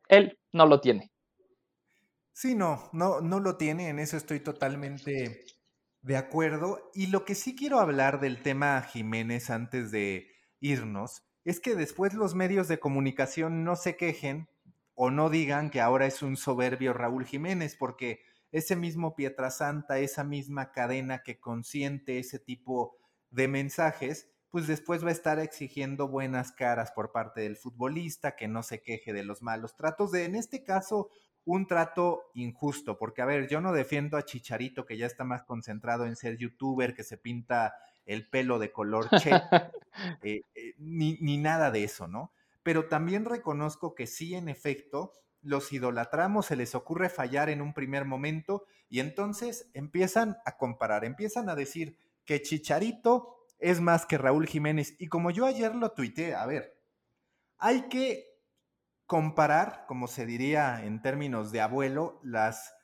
Él 0.09 0.39
no 0.53 0.67
lo 0.67 0.83
tiene. 0.83 1.11
Sí, 2.35 2.55
no, 2.55 2.91
no, 2.93 3.23
no 3.23 3.41
lo 3.41 3.57
tiene, 3.57 3.89
en 3.89 4.01
eso 4.01 4.19
estoy 4.19 4.41
totalmente 4.41 5.47
de 6.05 6.17
acuerdo. 6.17 6.91
Y 6.95 7.09
lo 7.09 7.25
que 7.25 7.35
sí 7.35 7.57
quiero 7.57 7.81
hablar 7.81 8.21
del 8.21 8.43
tema 8.43 8.81
Jiménez 8.83 9.51
antes 9.51 9.91
de 9.91 10.29
irnos, 10.61 11.23
es 11.45 11.61
que 11.61 11.75
después 11.75 12.15
los 12.15 12.35
medios 12.35 12.69
de 12.69 12.79
comunicación 12.79 13.65
no 13.65 13.77
se 13.77 13.97
quejen 13.97 14.49
o 14.95 15.11
no 15.11 15.29
digan 15.29 15.71
que 15.71 15.81
ahora 15.81 16.07
es 16.07 16.23
un 16.23 16.37
soberbio 16.37 16.93
Raúl 16.93 17.27
Jiménez, 17.27 17.77
porque 17.77 18.21
ese 18.53 18.77
mismo 18.77 19.17
Pietrasanta, 19.17 19.99
esa 19.99 20.25
misma 20.25 20.71
cadena 20.73 21.23
que 21.23 21.41
consiente 21.41 22.19
ese 22.19 22.39
tipo 22.39 22.97
de 23.31 23.49
mensajes, 23.49 24.31
pues 24.51 24.69
después 24.69 25.05
va 25.05 25.09
a 25.09 25.13
estar 25.13 25.41
exigiendo 25.41 26.07
buenas 26.07 26.53
caras 26.53 26.93
por 26.93 27.11
parte 27.11 27.41
del 27.41 27.57
futbolista, 27.57 28.37
que 28.37 28.47
no 28.47 28.63
se 28.63 28.83
queje 28.83 29.13
de 29.13 29.25
los 29.25 29.43
malos 29.43 29.75
tratos, 29.75 30.13
de 30.13 30.25
en 30.25 30.37
este 30.37 30.63
caso 30.63 31.11
un 31.45 31.67
trato 31.67 32.31
injusto, 32.35 32.99
porque 32.99 33.23
a 33.23 33.27
ver, 33.27 33.49
yo 33.49 33.61
no 33.61 33.73
defiendo 33.73 34.17
a 34.17 34.25
Chicharito, 34.25 34.87
que 34.87 34.97
ya 34.97 35.07
está 35.07 35.25
más 35.25 35.43
concentrado 35.43 36.07
en 36.07 36.17
ser 36.17 36.37
youtuber, 36.37 36.95
que 36.95 37.05
se 37.05 37.19
pinta 37.19 37.75
el 38.07 38.29
pelo 38.29 38.59
de 38.59 38.73
color 38.73 39.09
che, 39.19 39.31
eh, 40.23 40.43
eh, 40.55 40.75
ni, 40.79 41.19
ni 41.21 41.39
nada 41.39 41.71
de 41.71 41.85
eso, 41.85 42.07
¿no? 42.09 42.33
Pero 42.63 42.89
también 42.89 43.25
reconozco 43.25 43.95
que 43.95 44.07
sí, 44.07 44.35
en 44.35 44.49
efecto, 44.49 45.13
los 45.43 45.73
idolatramos, 45.73 46.47
se 46.47 46.57
les 46.57 46.75
ocurre 46.75 47.11
fallar 47.11 47.51
en 47.51 47.61
un 47.61 47.75
primer 47.75 48.07
momento 48.07 48.65
y 48.89 49.01
entonces 49.01 49.71
empiezan 49.75 50.39
a 50.47 50.57
comparar, 50.57 51.05
empiezan 51.05 51.51
a 51.51 51.55
decir, 51.55 51.99
que 52.25 52.41
Chicharito 52.41 53.37
es 53.59 53.81
más 53.81 54.07
que 54.07 54.19
Raúl 54.19 54.47
Jiménez. 54.47 54.97
Y 54.99 55.09
como 55.09 55.31
yo 55.31 55.47
ayer 55.47 55.75
lo 55.75 55.93
tuiteé, 55.93 56.35
a 56.35 56.47
ver, 56.47 56.79
hay 57.59 57.83
que 57.89 58.34
comparar, 59.07 59.85
como 59.87 60.07
se 60.07 60.27
diría 60.27 60.85
en 60.85 61.03
términos 61.03 61.53
de 61.53 61.61
abuelo, 61.61 62.21
las 62.23 62.75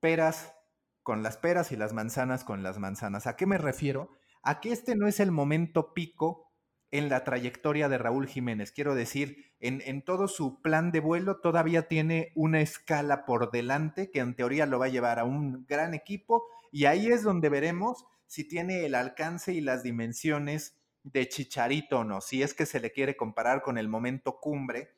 peras 0.00 0.54
con 1.02 1.22
las 1.22 1.36
peras 1.36 1.70
y 1.70 1.76
las 1.76 1.92
manzanas 1.92 2.44
con 2.44 2.62
las 2.62 2.78
manzanas. 2.78 3.26
¿A 3.26 3.36
qué 3.36 3.46
me 3.46 3.58
refiero? 3.58 4.10
A 4.42 4.60
que 4.60 4.72
este 4.72 4.96
no 4.96 5.06
es 5.06 5.20
el 5.20 5.30
momento 5.30 5.92
pico 5.92 6.50
en 6.90 7.08
la 7.08 7.24
trayectoria 7.24 7.88
de 7.88 7.98
Raúl 7.98 8.26
Jiménez. 8.26 8.72
Quiero 8.72 8.94
decir, 8.94 9.52
en, 9.60 9.82
en, 9.84 10.02
todo 10.02 10.28
su 10.28 10.62
plan 10.62 10.92
de 10.92 11.00
vuelo 11.00 11.40
todavía 11.40 11.88
tiene 11.88 12.32
una 12.34 12.60
escala 12.60 13.26
por 13.26 13.50
delante 13.50 14.10
que 14.10 14.20
en 14.20 14.34
teoría 14.34 14.64
lo 14.64 14.78
va 14.78 14.86
a 14.86 14.90
llevar 14.90 15.18
a 15.18 15.24
un 15.24 15.66
gran 15.66 15.92
equipo 15.92 16.44
y 16.72 16.86
ahí 16.86 17.08
es 17.08 17.22
donde 17.22 17.48
veremos 17.48 18.06
si 18.26 18.48
tiene 18.48 18.86
el 18.86 18.94
alcance 18.94 19.52
y 19.52 19.60
las 19.60 19.82
dimensiones 19.82 20.80
de 21.02 21.28
Chicharito 21.28 22.00
o 22.00 22.04
no, 22.04 22.20
si 22.20 22.42
es 22.42 22.54
que 22.54 22.64
se 22.64 22.80
le 22.80 22.92
quiere 22.92 23.16
comparar 23.16 23.60
con 23.60 23.76
el 23.76 23.88
momento 23.88 24.40
cumbre 24.40 24.94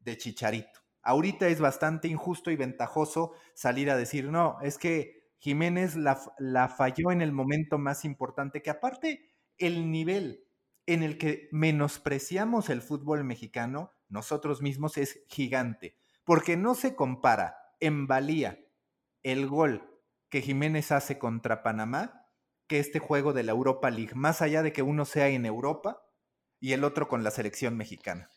de 0.00 0.16
Chicharito. 0.16 0.80
Ahorita 1.02 1.48
es 1.48 1.60
bastante 1.60 2.08
injusto 2.08 2.50
y 2.50 2.56
ventajoso 2.56 3.32
salir 3.54 3.90
a 3.90 3.96
decir, 3.96 4.30
no, 4.30 4.58
es 4.62 4.78
que 4.78 5.32
Jiménez 5.38 5.96
la, 5.96 6.20
la 6.38 6.68
falló 6.68 7.12
en 7.12 7.22
el 7.22 7.32
momento 7.32 7.78
más 7.78 8.04
importante, 8.04 8.62
que 8.62 8.70
aparte 8.70 9.30
el 9.56 9.90
nivel 9.90 10.44
en 10.86 11.02
el 11.02 11.18
que 11.18 11.48
menospreciamos 11.52 12.70
el 12.70 12.82
fútbol 12.82 13.24
mexicano, 13.24 13.92
nosotros 14.08 14.62
mismos, 14.62 14.96
es 14.96 15.24
gigante, 15.28 15.96
porque 16.24 16.56
no 16.56 16.74
se 16.74 16.94
compara 16.94 17.56
en 17.80 18.06
valía 18.06 18.58
el 19.22 19.46
gol 19.46 20.00
que 20.28 20.42
Jiménez 20.42 20.92
hace 20.92 21.18
contra 21.18 21.62
Panamá 21.62 22.26
que 22.66 22.78
este 22.78 22.98
juego 22.98 23.32
de 23.32 23.42
la 23.42 23.52
Europa 23.52 23.90
League, 23.90 24.14
más 24.14 24.42
allá 24.42 24.62
de 24.62 24.72
que 24.72 24.82
uno 24.82 25.04
sea 25.04 25.28
en 25.28 25.46
Europa 25.46 26.02
y 26.60 26.72
el 26.72 26.84
otro 26.84 27.08
con 27.08 27.24
la 27.24 27.30
selección 27.30 27.76
mexicana. 27.76 28.30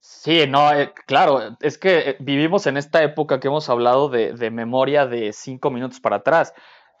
Sí, 0.00 0.46
no, 0.46 0.72
eh, 0.72 0.92
claro, 1.06 1.56
es 1.60 1.78
que 1.78 2.10
eh, 2.10 2.16
vivimos 2.20 2.66
en 2.66 2.76
esta 2.76 3.02
época 3.02 3.40
que 3.40 3.48
hemos 3.48 3.68
hablado 3.68 4.08
de, 4.08 4.50
memoria 4.50 5.06
de 5.06 5.32
cinco 5.32 5.70
minutos 5.70 6.00
para 6.00 6.16
atrás. 6.16 6.54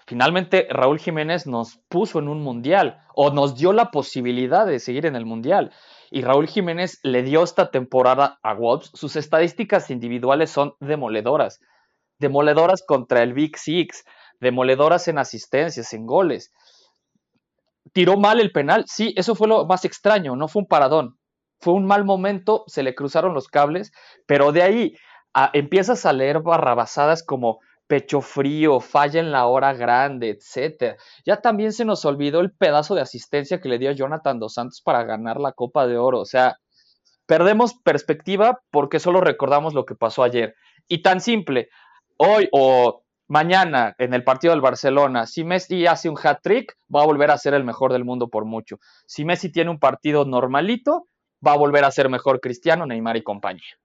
Finalmente, 0.06 0.66
Raúl 0.70 0.98
Jiménez 0.98 1.46
nos 1.46 1.78
puso 1.88 2.18
en 2.18 2.28
un 2.28 2.42
mundial 2.42 3.00
o 3.14 3.30
nos 3.30 3.56
dio 3.56 3.72
la 3.72 3.90
posibilidad 3.90 4.66
de 4.66 4.80
seguir 4.80 5.06
en 5.06 5.16
el 5.16 5.26
mundial. 5.26 5.72
Y 6.10 6.22
Raúl 6.22 6.48
Jiménez 6.48 6.98
le 7.02 7.22
dio 7.22 7.42
esta 7.42 7.70
temporada 7.70 8.38
a 8.42 8.54
Wolves. 8.54 8.90
Sus 8.94 9.16
estadísticas 9.16 9.90
individuales 9.90 10.50
son 10.50 10.74
demoledoras. 10.80 11.60
Demoledoras 12.18 12.82
contra 12.86 13.22
el 13.22 13.34
Big 13.34 13.58
Six 13.58 14.04
demoledoras 14.40 15.08
en 15.08 15.18
asistencias, 15.18 15.92
en 15.92 16.06
goles. 16.06 16.52
Tiró 17.92 18.16
mal 18.16 18.40
el 18.40 18.52
penal, 18.52 18.84
sí, 18.86 19.14
eso 19.16 19.34
fue 19.34 19.48
lo 19.48 19.66
más 19.66 19.84
extraño, 19.84 20.36
no 20.36 20.48
fue 20.48 20.62
un 20.62 20.68
paradón, 20.68 21.18
fue 21.60 21.74
un 21.74 21.86
mal 21.86 22.04
momento, 22.04 22.64
se 22.66 22.82
le 22.82 22.94
cruzaron 22.94 23.34
los 23.34 23.48
cables, 23.48 23.92
pero 24.26 24.52
de 24.52 24.62
ahí 24.62 24.94
empiezas 25.52 26.06
a 26.06 26.12
leer 26.12 26.40
barrabasadas 26.40 27.22
como 27.22 27.60
pecho 27.86 28.20
frío, 28.20 28.80
falla 28.80 29.18
en 29.18 29.32
la 29.32 29.46
hora 29.46 29.72
grande, 29.72 30.28
etcétera. 30.28 30.96
Ya 31.24 31.40
también 31.40 31.72
se 31.72 31.84
nos 31.84 32.04
olvidó 32.04 32.40
el 32.40 32.52
pedazo 32.52 32.94
de 32.94 33.00
asistencia 33.00 33.60
que 33.60 33.68
le 33.68 33.78
dio 33.78 33.90
a 33.90 33.94
Jonathan 33.94 34.38
Dos 34.38 34.54
Santos 34.54 34.82
para 34.82 35.04
ganar 35.04 35.40
la 35.40 35.52
Copa 35.52 35.86
de 35.86 35.96
Oro. 35.96 36.20
O 36.20 36.26
sea, 36.26 36.58
perdemos 37.26 37.74
perspectiva 37.82 38.60
porque 38.70 39.00
solo 39.00 39.20
recordamos 39.20 39.74
lo 39.74 39.86
que 39.86 39.94
pasó 39.94 40.22
ayer. 40.22 40.54
Y 40.86 41.02
tan 41.02 41.20
simple, 41.20 41.70
hoy 42.18 42.48
o 42.52 43.04
mañana 43.26 43.94
en 43.98 44.12
el 44.12 44.22
partido 44.22 44.52
del 44.52 44.60
Barcelona, 44.60 45.26
si 45.26 45.44
Messi 45.44 45.86
hace 45.86 46.10
un 46.10 46.18
hat-trick, 46.22 46.74
va 46.94 47.02
a 47.02 47.06
volver 47.06 47.30
a 47.30 47.38
ser 47.38 47.54
el 47.54 47.64
mejor 47.64 47.92
del 47.92 48.04
mundo 48.04 48.28
por 48.28 48.44
mucho. 48.44 48.78
Si 49.06 49.24
Messi 49.24 49.50
tiene 49.50 49.70
un 49.70 49.78
partido 49.78 50.26
normalito, 50.26 51.08
va 51.46 51.52
a 51.52 51.56
volver 51.56 51.84
a 51.84 51.90
ser 51.90 52.08
mejor 52.08 52.40
Cristiano, 52.40 52.86
Neymar 52.86 53.16
y 53.16 53.22
compañía. 53.22 53.78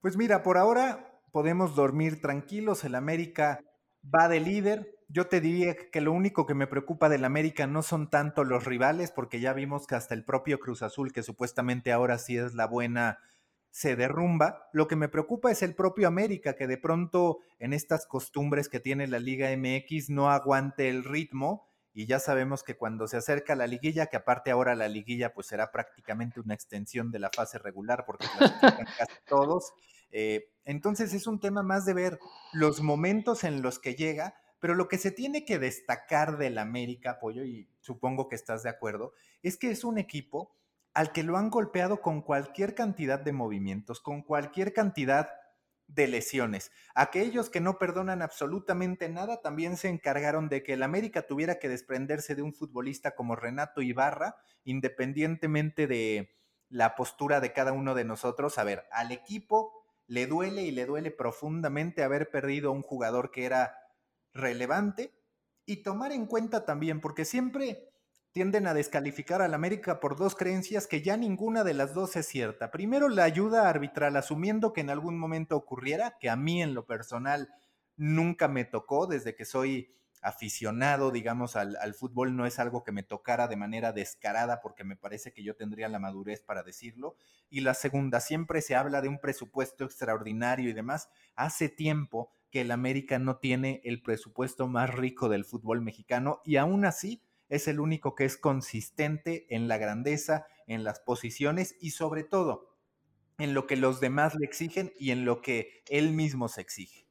Pues 0.00 0.16
mira, 0.16 0.42
por 0.42 0.58
ahora 0.58 1.20
podemos 1.32 1.74
dormir 1.74 2.20
tranquilos, 2.20 2.84
el 2.84 2.94
América 2.94 3.60
va 4.04 4.28
de 4.28 4.40
líder. 4.40 4.94
Yo 5.08 5.26
te 5.26 5.40
diría 5.40 5.74
que 5.90 6.00
lo 6.00 6.12
único 6.12 6.46
que 6.46 6.54
me 6.54 6.66
preocupa 6.66 7.08
del 7.08 7.24
América 7.24 7.66
no 7.66 7.82
son 7.82 8.10
tanto 8.10 8.44
los 8.44 8.64
rivales, 8.64 9.12
porque 9.12 9.40
ya 9.40 9.52
vimos 9.52 9.86
que 9.86 9.94
hasta 9.94 10.14
el 10.14 10.24
propio 10.24 10.58
Cruz 10.58 10.82
Azul, 10.82 11.12
que 11.12 11.22
supuestamente 11.22 11.92
ahora 11.92 12.18
sí 12.18 12.36
es 12.36 12.54
la 12.54 12.66
buena, 12.66 13.18
se 13.70 13.94
derrumba. 13.94 14.68
Lo 14.72 14.88
que 14.88 14.96
me 14.96 15.08
preocupa 15.08 15.50
es 15.50 15.62
el 15.62 15.74
propio 15.74 16.08
América, 16.08 16.54
que 16.54 16.66
de 16.66 16.78
pronto 16.78 17.38
en 17.58 17.72
estas 17.72 18.06
costumbres 18.06 18.68
que 18.68 18.80
tiene 18.80 19.06
la 19.06 19.18
Liga 19.18 19.50
MX 19.54 20.10
no 20.10 20.30
aguante 20.30 20.88
el 20.88 21.04
ritmo. 21.04 21.68
Y 21.98 22.04
ya 22.04 22.18
sabemos 22.18 22.62
que 22.62 22.76
cuando 22.76 23.08
se 23.08 23.16
acerca 23.16 23.56
la 23.56 23.66
liguilla, 23.66 24.08
que 24.08 24.18
aparte 24.18 24.50
ahora 24.50 24.74
la 24.74 24.86
liguilla 24.86 25.32
pues 25.32 25.46
será 25.46 25.72
prácticamente 25.72 26.40
una 26.40 26.52
extensión 26.52 27.10
de 27.10 27.20
la 27.20 27.30
fase 27.34 27.58
regular 27.58 28.04
porque 28.04 28.26
casi 28.98 29.14
todos, 29.26 29.72
eh, 30.10 30.50
entonces 30.66 31.14
es 31.14 31.26
un 31.26 31.40
tema 31.40 31.62
más 31.62 31.86
de 31.86 31.94
ver 31.94 32.18
los 32.52 32.82
momentos 32.82 33.44
en 33.44 33.62
los 33.62 33.78
que 33.78 33.94
llega, 33.94 34.34
pero 34.60 34.74
lo 34.74 34.88
que 34.88 34.98
se 34.98 35.10
tiene 35.10 35.46
que 35.46 35.58
destacar 35.58 36.36
del 36.36 36.58
América, 36.58 37.18
Pollo, 37.18 37.44
y 37.44 37.66
supongo 37.80 38.28
que 38.28 38.36
estás 38.36 38.62
de 38.62 38.68
acuerdo, 38.68 39.14
es 39.42 39.56
que 39.56 39.70
es 39.70 39.82
un 39.82 39.96
equipo 39.96 40.54
al 40.92 41.12
que 41.12 41.22
lo 41.22 41.38
han 41.38 41.48
golpeado 41.48 42.02
con 42.02 42.20
cualquier 42.20 42.74
cantidad 42.74 43.20
de 43.20 43.32
movimientos, 43.32 44.00
con 44.00 44.20
cualquier 44.20 44.74
cantidad 44.74 45.30
de 45.88 46.08
lesiones. 46.08 46.72
Aquellos 46.94 47.50
que 47.50 47.60
no 47.60 47.78
perdonan 47.78 48.22
absolutamente 48.22 49.08
nada 49.08 49.40
también 49.40 49.76
se 49.76 49.88
encargaron 49.88 50.48
de 50.48 50.62
que 50.62 50.72
el 50.74 50.82
América 50.82 51.26
tuviera 51.26 51.58
que 51.58 51.68
desprenderse 51.68 52.34
de 52.34 52.42
un 52.42 52.52
futbolista 52.52 53.14
como 53.14 53.36
Renato 53.36 53.82
Ibarra, 53.82 54.36
independientemente 54.64 55.86
de 55.86 56.36
la 56.68 56.96
postura 56.96 57.40
de 57.40 57.52
cada 57.52 57.72
uno 57.72 57.94
de 57.94 58.04
nosotros. 58.04 58.58
A 58.58 58.64
ver, 58.64 58.84
al 58.90 59.12
equipo 59.12 59.84
le 60.06 60.26
duele 60.26 60.62
y 60.62 60.70
le 60.70 60.86
duele 60.86 61.10
profundamente 61.10 62.02
haber 62.02 62.30
perdido 62.30 62.70
a 62.70 62.72
un 62.72 62.82
jugador 62.82 63.30
que 63.30 63.44
era 63.44 63.76
relevante 64.32 65.14
y 65.64 65.82
tomar 65.82 66.12
en 66.12 66.26
cuenta 66.26 66.64
también, 66.64 67.00
porque 67.00 67.24
siempre 67.24 67.88
tienden 68.36 68.66
a 68.66 68.74
descalificar 68.74 69.40
al 69.40 69.54
América 69.54 69.98
por 69.98 70.14
dos 70.14 70.34
creencias 70.36 70.86
que 70.86 71.00
ya 71.00 71.16
ninguna 71.16 71.64
de 71.64 71.72
las 71.72 71.94
dos 71.94 72.16
es 72.16 72.26
cierta. 72.26 72.70
Primero, 72.70 73.08
la 73.08 73.24
ayuda 73.24 73.66
arbitral, 73.66 74.14
asumiendo 74.14 74.74
que 74.74 74.82
en 74.82 74.90
algún 74.90 75.18
momento 75.18 75.56
ocurriera, 75.56 76.18
que 76.20 76.28
a 76.28 76.36
mí 76.36 76.62
en 76.62 76.74
lo 76.74 76.84
personal 76.84 77.48
nunca 77.96 78.46
me 78.46 78.66
tocó 78.66 79.06
desde 79.06 79.34
que 79.34 79.46
soy 79.46 79.90
aficionado, 80.20 81.12
digamos, 81.12 81.56
al, 81.56 81.94
fútbol 81.94 82.36
no 82.36 82.44
es 82.44 82.58
algo 82.58 82.84
que 82.84 82.92
me 82.92 83.02
tocara 83.02 83.48
de 83.48 83.56
manera 83.56 83.92
descarada 83.92 84.60
porque 84.60 84.84
me 84.84 84.96
parece 84.96 85.32
que 85.32 85.42
yo 85.42 85.56
tendría 85.56 85.88
la 85.88 85.98
madurez 85.98 86.42
para 86.42 86.62
decirlo. 86.62 87.16
Y 87.48 87.62
la 87.62 87.72
segunda, 87.72 88.20
siempre 88.20 88.60
se 88.60 88.74
habla 88.74 89.00
de 89.00 89.08
un 89.08 89.18
presupuesto 89.18 89.86
extraordinario 89.86 90.68
y 90.68 90.74
demás. 90.74 91.08
Hace 91.36 91.70
tiempo 91.70 92.30
que 92.50 92.60
el 92.60 92.70
América 92.70 93.18
no 93.18 93.38
tiene 93.38 93.80
el 93.84 94.02
presupuesto 94.02 94.68
más 94.68 94.94
rico 94.94 95.30
del 95.30 95.46
fútbol 95.46 95.80
mexicano 95.80 96.42
y 96.44 96.56
aún 96.56 96.84
así 96.84 97.22
es 97.48 97.68
el 97.68 97.80
único 97.80 98.14
que 98.14 98.24
es 98.24 98.36
consistente 98.36 99.46
en 99.54 99.68
la 99.68 99.78
grandeza, 99.78 100.46
en 100.66 100.84
las 100.84 101.00
posiciones 101.00 101.76
y 101.80 101.90
sobre 101.90 102.24
todo 102.24 102.76
en 103.38 103.54
lo 103.54 103.66
que 103.66 103.76
los 103.76 104.00
demás 104.00 104.34
le 104.34 104.46
exigen 104.46 104.92
y 104.98 105.10
en 105.10 105.24
lo 105.24 105.42
que 105.42 105.82
él 105.88 106.12
mismo 106.12 106.48
se 106.48 106.60
exige. 106.60 107.06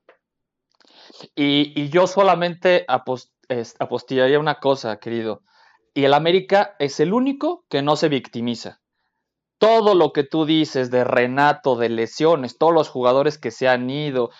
Y, 1.35 1.89
yo 1.89 2.07
solamente 2.07 2.85
apostillaría 2.87 4.39
una 4.39 4.59
cosa, 4.59 4.99
querido. 4.99 5.43
Y 5.93 6.03
el 6.05 6.13
América 6.13 6.75
es 6.79 6.99
el 6.99 7.13
único 7.13 7.65
que 7.69 7.81
no 7.81 7.95
se 7.95 8.09
victimiza. 8.09 8.81
Todo 9.57 9.95
lo 9.95 10.11
que 10.11 10.23
tú 10.23 10.45
dices 10.45 10.91
de 10.91 11.03
Renato, 11.03 11.75
de 11.75 11.89
lesiones, 11.89 12.57
todos 12.57 12.73
los 12.73 12.89
jugadores 12.89 13.37
que 13.37 13.51
se 13.51 13.67
han 13.69 13.89
ido, 13.89 14.31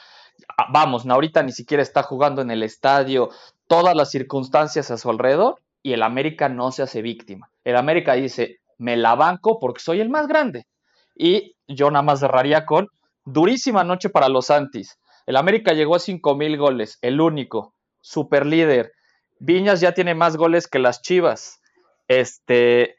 ah, 0.57 0.67
vamos, 0.73 1.05
ahorita 1.05 1.43
ni 1.43 1.53
siquiera 1.53 1.81
está 1.81 2.03
jugando 2.03 2.41
en 2.41 2.51
el 2.51 2.63
estadio, 2.63 3.29
todas 3.67 3.95
las 3.95 4.11
circunstancias 4.11 4.91
a 4.91 4.97
su 4.97 5.09
alrededor, 5.09 5.61
y 5.85 5.93
el 5.93 6.01
América 6.01 6.49
no 6.49 6.71
se 6.71 6.81
hace 6.81 7.03
víctima. 7.03 7.51
El 7.63 7.75
América 7.75 8.13
dice, 8.13 8.57
me 8.79 8.97
la 8.97 9.13
banco 9.13 9.59
porque 9.59 9.81
soy 9.81 9.99
el 9.99 10.09
más 10.09 10.27
grande. 10.27 10.65
Y 11.13 11.57
yo 11.67 11.91
nada 11.91 12.01
más 12.01 12.21
cerraría 12.21 12.65
con 12.65 12.87
durísima 13.23 13.83
noche 13.83 14.09
para 14.09 14.27
los 14.27 14.47
Santis. 14.47 14.97
El 15.27 15.35
América 15.35 15.73
llegó 15.73 15.95
a 15.95 15.99
5 15.99 16.35
mil 16.35 16.57
goles, 16.57 16.97
el 17.03 17.21
único, 17.21 17.75
super 18.01 18.47
líder. 18.47 18.93
Viñas 19.37 19.79
ya 19.79 19.93
tiene 19.93 20.15
más 20.15 20.37
goles 20.37 20.67
que 20.67 20.79
las 20.79 21.03
Chivas. 21.03 21.61
Este, 22.07 22.95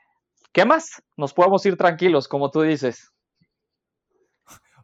¿qué 0.52 0.64
más? 0.64 1.02
Nos 1.16 1.34
podemos 1.34 1.66
ir 1.66 1.76
tranquilos, 1.76 2.28
como 2.28 2.52
tú 2.52 2.62
dices. 2.62 3.10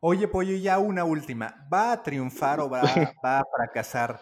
Oye, 0.00 0.26
Pollo, 0.26 0.56
ya 0.56 0.80
una 0.80 1.04
última. 1.04 1.54
¿Va 1.72 1.92
a 1.92 2.02
triunfar 2.02 2.58
o 2.58 2.68
va, 2.68 2.80
a 3.22 3.44
fracasar 3.56 4.20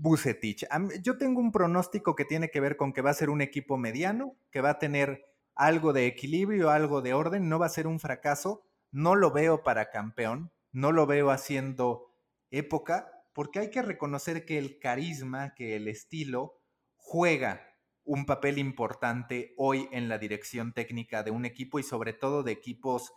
Bucetich? 0.00 0.66
Yo 1.02 1.18
tengo 1.18 1.40
un 1.40 1.52
pronóstico 1.52 2.16
que 2.16 2.24
tiene 2.24 2.50
que 2.50 2.60
ver 2.60 2.76
con 2.76 2.92
que 2.92 3.02
va 3.02 3.10
a 3.10 3.14
ser 3.14 3.28
un 3.28 3.42
equipo 3.42 3.76
mediano, 3.76 4.34
que 4.50 4.62
va 4.62 4.70
a 4.70 4.78
tener 4.78 5.26
algo 5.54 5.92
de 5.92 6.06
equilibrio, 6.06 6.70
algo 6.70 7.02
de 7.02 7.12
orden, 7.12 7.48
no 7.48 7.58
va 7.58 7.66
a 7.66 7.70
ser 7.70 7.86
un 7.86 8.00
fracaso. 8.00 8.64
No 8.90 9.14
lo 9.14 9.30
veo 9.30 9.62
para 9.62 9.90
campeón, 9.90 10.50
no 10.72 10.90
lo 10.90 11.06
veo 11.06 11.30
haciendo 11.30 12.14
época, 12.50 13.12
porque 13.34 13.58
hay 13.58 13.70
que 13.70 13.82
reconocer 13.82 14.44
que 14.44 14.58
el 14.58 14.78
carisma, 14.78 15.54
que 15.54 15.76
el 15.76 15.86
estilo 15.86 16.60
juega 16.96 17.60
un 18.04 18.26
papel 18.26 18.58
importante 18.58 19.54
hoy 19.56 19.88
en 19.92 20.08
la 20.08 20.18
dirección 20.18 20.72
técnica 20.72 21.22
de 21.22 21.30
un 21.30 21.44
equipo 21.44 21.78
y 21.78 21.82
sobre 21.82 22.12
todo 22.12 22.42
de 22.42 22.52
equipos 22.52 23.12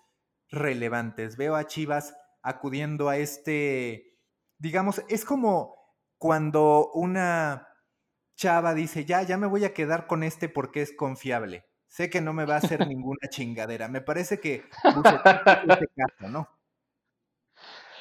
relevantes. 0.49 1.37
Veo 1.37 1.55
a 1.55 1.65
Chivas 1.65 2.13
acudiendo 2.41 3.09
a 3.09 3.17
este, 3.17 4.19
digamos, 4.59 5.01
es 5.07 5.25
como 5.25 5.82
cuando 6.23 6.89
una 6.93 7.67
chava 8.37 8.73
dice, 8.73 9.03
ya, 9.03 9.23
ya 9.23 9.35
me 9.35 9.45
voy 9.45 9.65
a 9.65 9.73
quedar 9.73 10.07
con 10.07 10.23
este 10.23 10.47
porque 10.47 10.81
es 10.81 10.95
confiable. 10.95 11.65
Sé 11.89 12.09
que 12.09 12.21
no 12.21 12.31
me 12.31 12.45
va 12.45 12.53
a 12.53 12.59
hacer 12.59 12.87
ninguna 12.87 13.19
chingadera. 13.29 13.89
Me 13.89 13.99
parece 13.99 14.39
que 14.39 14.63
este 14.85 15.87
caso, 15.97 16.29
¿no? 16.31 16.47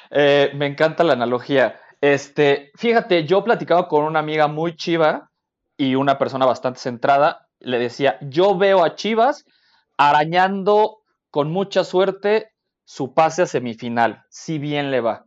Eh, 0.09 0.53
me 0.55 0.67
encanta 0.67 1.03
la 1.03 1.11
analogía. 1.11 1.81
Este, 1.99 2.71
fíjate, 2.75 3.25
yo 3.25 3.43
platicaba 3.43 3.89
con 3.89 4.05
una 4.05 4.19
amiga 4.19 4.47
muy 4.47 4.77
chiva 4.77 5.29
y 5.75 5.95
una 5.95 6.17
persona 6.17 6.45
bastante 6.45 6.79
centrada. 6.79 7.49
Le 7.59 7.77
decía, 7.77 8.17
yo 8.21 8.57
veo 8.57 8.85
a 8.85 8.95
Chivas 8.95 9.43
arañando 9.97 10.99
con 11.29 11.51
mucha 11.51 11.83
suerte 11.83 12.53
su 12.85 13.13
pase 13.13 13.41
a 13.41 13.47
semifinal, 13.47 14.23
si 14.29 14.59
bien 14.59 14.91
le 14.91 15.01
va. 15.01 15.25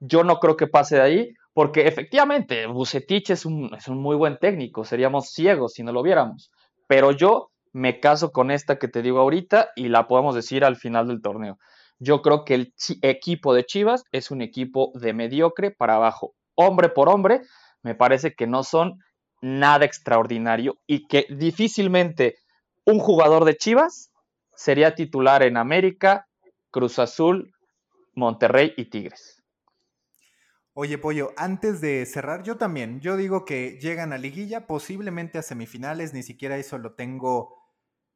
Yo 0.00 0.24
no 0.24 0.40
creo 0.40 0.56
que 0.56 0.66
pase 0.66 0.96
de 0.96 1.02
ahí, 1.02 1.34
porque 1.54 1.86
efectivamente, 1.86 2.66
Bucetich 2.66 3.30
es 3.30 3.44
un, 3.44 3.74
es 3.74 3.88
un 3.88 3.98
muy 3.98 4.16
buen 4.16 4.38
técnico, 4.38 4.84
seríamos 4.84 5.30
ciegos 5.30 5.74
si 5.74 5.82
no 5.82 5.92
lo 5.92 6.02
viéramos. 6.02 6.50
Pero 6.88 7.12
yo 7.12 7.50
me 7.72 8.00
caso 8.00 8.32
con 8.32 8.50
esta 8.50 8.78
que 8.78 8.88
te 8.88 9.02
digo 9.02 9.20
ahorita 9.20 9.70
y 9.76 9.88
la 9.88 10.06
podemos 10.06 10.34
decir 10.34 10.64
al 10.64 10.76
final 10.76 11.08
del 11.08 11.22
torneo. 11.22 11.58
Yo 11.98 12.22
creo 12.22 12.44
que 12.44 12.54
el 12.54 12.74
equipo 13.02 13.54
de 13.54 13.64
Chivas 13.64 14.04
es 14.12 14.30
un 14.30 14.42
equipo 14.42 14.92
de 14.94 15.12
mediocre 15.12 15.70
para 15.70 15.96
abajo. 15.96 16.34
Hombre 16.54 16.88
por 16.88 17.08
hombre, 17.08 17.42
me 17.82 17.94
parece 17.94 18.34
que 18.34 18.46
no 18.46 18.62
son 18.62 18.98
nada 19.40 19.84
extraordinario 19.84 20.78
y 20.86 21.06
que 21.06 21.26
difícilmente 21.30 22.36
un 22.84 22.98
jugador 22.98 23.44
de 23.44 23.56
Chivas 23.56 24.10
sería 24.54 24.94
titular 24.94 25.42
en 25.42 25.56
América, 25.56 26.26
Cruz 26.70 26.98
Azul, 26.98 27.52
Monterrey 28.14 28.72
y 28.76 28.86
Tigres. 28.86 29.41
Oye, 30.74 30.98
Pollo, 30.98 31.32
antes 31.36 31.80
de 31.80 32.06
cerrar, 32.06 32.42
yo 32.42 32.56
también, 32.56 33.00
yo 33.00 33.16
digo 33.16 33.44
que 33.44 33.78
llegan 33.80 34.12
a 34.12 34.18
liguilla, 34.18 34.66
posiblemente 34.66 35.38
a 35.38 35.42
semifinales, 35.42 36.14
ni 36.14 36.22
siquiera 36.22 36.56
eso 36.56 36.78
lo 36.78 36.94
tengo 36.94 37.62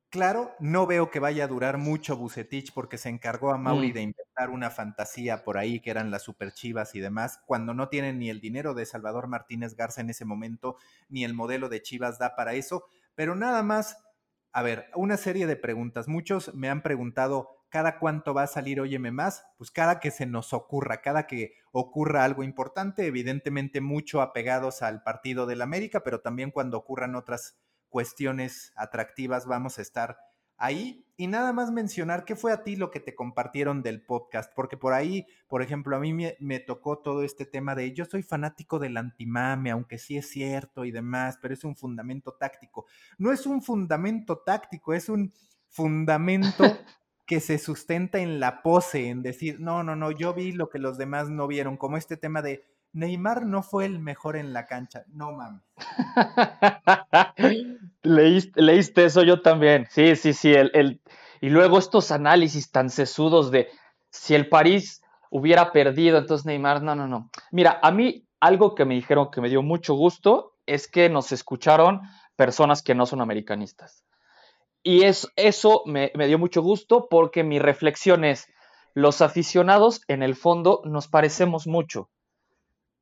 Claro, 0.08 0.54
no 0.60 0.86
veo 0.86 1.10
que 1.10 1.18
vaya 1.18 1.44
a 1.44 1.48
durar 1.48 1.78
mucho 1.78 2.16
Bucetich 2.16 2.72
porque 2.72 2.96
se 2.96 3.08
encargó 3.08 3.50
a 3.50 3.58
Mauri 3.58 3.90
mm. 3.90 3.92
de 3.92 4.02
inventar 4.02 4.50
una 4.50 4.70
fantasía 4.70 5.42
por 5.42 5.58
ahí 5.58 5.80
que 5.80 5.90
eran 5.90 6.10
las 6.10 6.22
super 6.22 6.52
chivas 6.52 6.94
y 6.94 7.00
demás, 7.00 7.40
cuando 7.44 7.74
no 7.74 7.88
tienen 7.88 8.18
ni 8.18 8.30
el 8.30 8.40
dinero 8.40 8.72
de 8.72 8.86
Salvador 8.86 9.26
Martínez 9.26 9.74
Garza 9.74 10.00
en 10.00 10.10
ese 10.10 10.24
momento, 10.24 10.76
ni 11.08 11.24
el 11.24 11.34
modelo 11.34 11.68
de 11.68 11.82
Chivas 11.82 12.18
da 12.18 12.36
para 12.36 12.54
eso. 12.54 12.84
Pero 13.16 13.34
nada 13.34 13.62
más, 13.62 13.98
a 14.52 14.62
ver, 14.62 14.86
una 14.94 15.16
serie 15.16 15.46
de 15.46 15.56
preguntas. 15.56 16.06
Muchos 16.06 16.54
me 16.54 16.68
han 16.68 16.82
preguntado 16.82 17.55
cada 17.68 17.98
cuánto 17.98 18.34
va 18.34 18.42
a 18.42 18.46
salir 18.46 18.80
Óyeme 18.80 19.10
Más, 19.10 19.46
pues 19.58 19.70
cada 19.70 20.00
que 20.00 20.10
se 20.10 20.26
nos 20.26 20.52
ocurra, 20.52 21.00
cada 21.02 21.26
que 21.26 21.54
ocurra 21.72 22.24
algo 22.24 22.42
importante, 22.42 23.06
evidentemente 23.06 23.80
mucho 23.80 24.22
apegados 24.22 24.82
al 24.82 25.02
partido 25.02 25.46
del 25.46 25.62
América, 25.62 26.02
pero 26.02 26.20
también 26.20 26.50
cuando 26.50 26.78
ocurran 26.78 27.14
otras 27.14 27.58
cuestiones 27.88 28.72
atractivas 28.76 29.46
vamos 29.46 29.78
a 29.78 29.82
estar 29.82 30.18
ahí. 30.58 31.04
Y 31.18 31.28
nada 31.28 31.54
más 31.54 31.70
mencionar 31.70 32.26
qué 32.26 32.36
fue 32.36 32.52
a 32.52 32.62
ti 32.62 32.76
lo 32.76 32.90
que 32.90 33.00
te 33.00 33.14
compartieron 33.14 33.82
del 33.82 34.04
podcast, 34.04 34.52
porque 34.54 34.76
por 34.76 34.92
ahí, 34.92 35.26
por 35.48 35.62
ejemplo, 35.62 35.96
a 35.96 35.98
mí 35.98 36.12
me, 36.12 36.60
tocó 36.60 36.98
todo 36.98 37.22
este 37.22 37.46
tema 37.46 37.74
de 37.74 37.94
yo 37.94 38.04
soy 38.04 38.22
fanático 38.22 38.78
del 38.78 38.98
antimame, 38.98 39.70
aunque 39.70 39.96
sí 39.96 40.18
es 40.18 40.28
cierto 40.28 40.84
y 40.84 40.90
demás, 40.90 41.38
pero 41.40 41.54
es 41.54 41.64
un 41.64 41.74
fundamento 41.74 42.34
táctico. 42.34 42.84
No 43.16 43.32
es 43.32 43.46
un 43.46 43.62
fundamento 43.62 44.42
táctico, 44.44 44.92
es 44.92 45.08
un 45.08 45.32
fundamento 45.68 46.64
que 47.26 47.40
se 47.40 47.58
sustenta 47.58 48.18
en 48.18 48.40
la 48.40 48.62
pose, 48.62 49.08
en 49.08 49.22
decir, 49.22 49.60
no, 49.60 49.82
no, 49.82 49.96
no, 49.96 50.12
yo 50.12 50.32
vi 50.32 50.52
lo 50.52 50.68
que 50.68 50.78
los 50.78 50.96
demás 50.96 51.28
no 51.28 51.46
vieron, 51.46 51.76
como 51.76 51.96
este 51.96 52.16
tema 52.16 52.40
de 52.40 52.64
Neymar 52.92 53.44
no 53.44 53.62
fue 53.62 53.84
el 53.84 53.98
mejor 53.98 54.36
en 54.36 54.52
la 54.52 54.66
cancha, 54.66 55.04
no 55.08 55.32
mames. 55.32 55.62
leíste, 58.02 58.62
leíste, 58.62 59.04
eso 59.04 59.22
yo 59.22 59.42
también, 59.42 59.86
sí, 59.90 60.16
sí, 60.16 60.32
sí, 60.32 60.54
el, 60.54 61.00
y 61.40 61.50
luego 61.50 61.78
estos 61.78 62.12
análisis 62.12 62.70
tan 62.70 62.90
sesudos 62.90 63.50
de 63.50 63.68
si 64.10 64.34
el 64.34 64.48
París 64.48 65.02
hubiera 65.30 65.72
perdido, 65.72 66.18
entonces 66.18 66.46
Neymar, 66.46 66.82
no, 66.82 66.94
no, 66.94 67.08
no. 67.08 67.30
Mira, 67.50 67.80
a 67.82 67.90
mí 67.90 68.26
algo 68.40 68.74
que 68.74 68.84
me 68.84 68.94
dijeron 68.94 69.30
que 69.30 69.40
me 69.40 69.48
dio 69.48 69.62
mucho 69.62 69.94
gusto 69.94 70.54
es 70.66 70.88
que 70.88 71.08
nos 71.08 71.32
escucharon 71.32 72.02
personas 72.36 72.82
que 72.82 72.94
no 72.94 73.06
son 73.06 73.20
americanistas. 73.20 74.04
Y 74.88 75.02
eso 75.02 75.82
me, 75.84 76.12
dio 76.14 76.38
mucho 76.38 76.62
gusto 76.62 77.08
porque 77.10 77.42
mi 77.42 77.58
reflexión 77.58 78.24
es, 78.24 78.46
los 78.94 79.20
aficionados 79.20 80.00
en 80.06 80.22
el 80.22 80.36
fondo 80.36 80.80
nos 80.84 81.08
parecemos 81.08 81.66
mucho. 81.66 82.08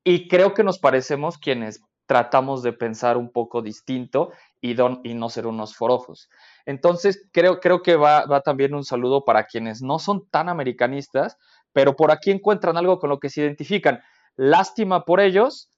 Y 0.02 0.26
creo 0.28 0.54
que 0.54 0.64
nos 0.64 0.78
parecemos 0.78 1.36
quienes 1.36 1.82
tratamos 2.06 2.62
de 2.62 2.72
pensar 2.72 3.18
un 3.18 3.30
poco 3.30 3.60
distinto 3.60 4.32
y, 4.62 4.74
y 4.80 5.12
no 5.12 5.28
ser 5.28 5.46
unos 5.46 5.76
forofos. 5.76 6.30
Entonces, 6.64 7.28
creo, 7.32 7.60
creo 7.60 7.82
que 7.82 7.96
va, 7.96 8.24
va, 8.24 8.40
también 8.40 8.74
un 8.74 8.84
saludo 8.84 9.26
para 9.26 9.44
quienes 9.44 9.82
no 9.82 9.98
son 9.98 10.26
tan 10.30 10.48
americanistas, 10.48 11.36
pero 11.74 11.96
por 11.96 12.10
aquí 12.12 12.30
encuentran 12.30 12.78
algo 12.78 12.98
con 12.98 13.10
lo 13.10 13.20
que 13.20 13.28
se 13.28 13.42
identifican. 13.42 14.00
Lástima 14.36 15.04
por 15.04 15.20
ellos, 15.20 15.68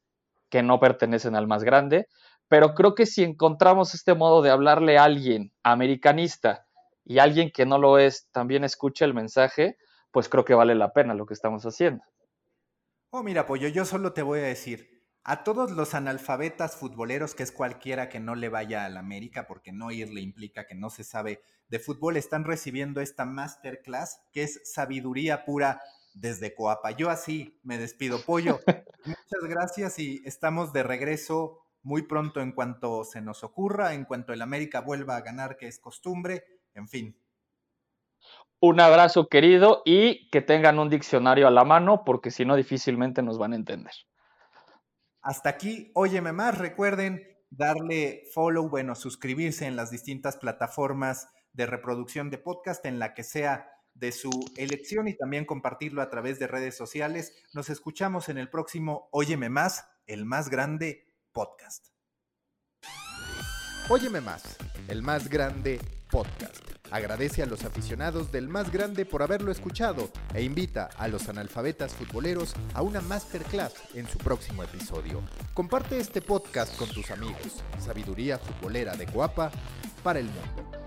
que 0.50 0.62
no 0.62 0.78
pertenecen 0.78 1.34
al 1.34 1.48
más 1.48 1.64
grande, 1.64 2.06
pero 2.48 2.74
creo 2.74 2.94
que 2.94 3.06
si 3.06 3.22
encontramos 3.22 3.94
este 3.94 4.14
modo 4.14 4.42
de 4.42 4.50
hablarle 4.50 4.98
a 4.98 5.04
alguien 5.04 5.52
americanista 5.62 6.66
y 7.04 7.18
alguien 7.18 7.50
que 7.50 7.66
no 7.66 7.78
lo 7.78 7.98
es 7.98 8.28
también 8.32 8.64
escuche 8.64 9.04
el 9.04 9.14
mensaje, 9.14 9.78
pues 10.11 10.28
creo 10.28 10.44
que 10.44 10.54
vale 10.54 10.74
la 10.74 10.92
pena 10.92 11.14
lo 11.14 11.26
que 11.26 11.35
estamos 11.35 11.64
haciendo. 11.64 12.02
Oh, 13.11 13.22
mira, 13.22 13.46
Pollo, 13.46 13.68
yo 13.68 13.85
solo 13.85 14.12
te 14.12 14.22
voy 14.22 14.40
a 14.40 14.44
decir, 14.44 14.96
a 15.22 15.42
todos 15.42 15.72
los 15.72 15.94
analfabetas 15.94 16.76
futboleros, 16.76 17.35
que 17.35 17.42
es 17.42 17.50
cualquiera 17.50 18.09
que 18.09 18.20
no 18.20 18.35
le 18.35 18.48
vaya 18.48 18.85
a 18.85 18.88
la 18.88 19.00
América, 19.00 19.46
porque 19.46 19.72
no 19.72 19.90
irle 19.90 20.20
implica 20.20 20.66
que 20.66 20.74
no 20.76 20.88
se 20.88 21.02
sabe 21.02 21.40
de 21.68 21.80
fútbol, 21.80 22.16
están 22.16 22.44
recibiendo 22.44 23.00
esta 23.00 23.24
masterclass, 23.24 24.20
que 24.32 24.44
es 24.44 24.61
sabiduría 24.72 25.44
pura 25.44 25.80
desde 26.14 26.54
Coapa. 26.54 26.92
Yo 26.92 27.11
así 27.11 27.59
me 27.64 27.76
despido, 27.76 28.20
Pollo. 28.20 28.61
Muchas 29.04 29.42
gracias 29.48 29.98
y 29.98 30.22
estamos 30.24 30.72
de 30.72 30.82
regreso 30.82 31.65
muy 31.87 32.03
pronto 32.03 32.40
en 32.40 32.51
cuanto 32.51 33.05
se 33.05 33.20
nos 33.20 33.44
ocurra, 33.44 33.94
en 33.94 34.05
cuanto 34.05 34.33
el 34.33 34.42
América 34.42 34.81
vuelva 34.81 35.16
a 35.16 35.20
ganar, 35.20 35.57
que 35.57 35.68
es 35.68 35.79
costumbre, 35.79 36.42
en 36.75 36.88
fin. 36.88 37.16
Un 38.59 38.81
abrazo 38.81 39.29
querido 39.29 39.83
y 39.85 40.29
que 40.31 40.42
tengan 40.42 40.81
un 40.81 40.90
diccionario 40.90 41.46
a 41.46 41.53
la 41.53 41.64
mano 41.64 42.03
porque 42.05 42.33
si 42.33 42.44
no 42.44 42.57
difícilmente 42.57 43.22
nos 43.22 43.38
van 43.38 43.53
a 43.53 43.57
entender. 43.57 43.92
Hasta 45.22 45.49
aquí, 45.49 45.92
óyeme 45.94 46.33
más, 46.33 46.59
recuerden 46.59 47.22
darle 47.51 48.25
follow, 48.35 48.68
bueno, 48.68 48.96
suscribirse 48.96 49.66
en 49.66 49.77
las 49.77 49.92
distintas 49.92 50.38
plataformas 50.38 51.29
de 51.53 51.66
reproducción 51.66 52.31
de 52.31 52.38
podcast 52.38 52.85
en 52.85 52.99
la 52.99 53.14
que 53.14 53.22
sea 53.22 53.70
de 53.94 54.11
su 54.11 54.31
elección 54.57 55.07
y 55.07 55.16
también 55.16 55.44
compartirlo 55.44 56.03
a 56.03 56.11
través 56.11 56.40
de 56.40 56.49
redes 56.49 56.77
sociales. 56.77 57.44
Nos 57.55 57.70
escuchamos 57.70 58.29
en 58.29 58.38
el 58.38 58.51
próximo 58.51 59.09
Óyeme 59.12 59.51
más, 59.51 59.88
el 60.09 60.25
más 60.25 60.51
grande 60.51 61.05
podcast. 61.37 61.88
Óyeme 63.90 64.22
más, 64.22 64.57
el 64.88 65.03
más 65.03 65.29
grande 65.29 65.79
podcast. 66.11 66.57
Agradece 66.90 67.42
a 67.42 67.46
los 67.46 67.62
aficionados 67.66 68.33
del 68.33 68.49
más 68.49 68.72
grande 68.72 69.05
por 69.05 69.22
haberlo 69.22 69.53
escuchado 69.53 70.09
e 70.33 70.42
invita 70.42 70.88
a 70.96 71.09
los 71.09 71.29
analfabetas 71.29 71.92
futboleros 71.92 72.55
a 72.72 72.81
una 72.81 73.03
masterclass 73.03 73.75
en 73.92 74.09
su 74.09 74.16
próximo 74.16 74.62
episodio. 74.62 75.22
Comparte 75.53 75.99
este 75.99 76.22
podcast 76.22 76.75
con 76.79 76.88
tus 76.88 77.11
amigos. 77.11 77.62
Sabiduría 77.85 78.38
futbolera 78.38 78.96
de 78.96 79.05
Guapa 79.05 79.51
para 80.03 80.20
el 80.20 80.27
mundo. 80.27 80.86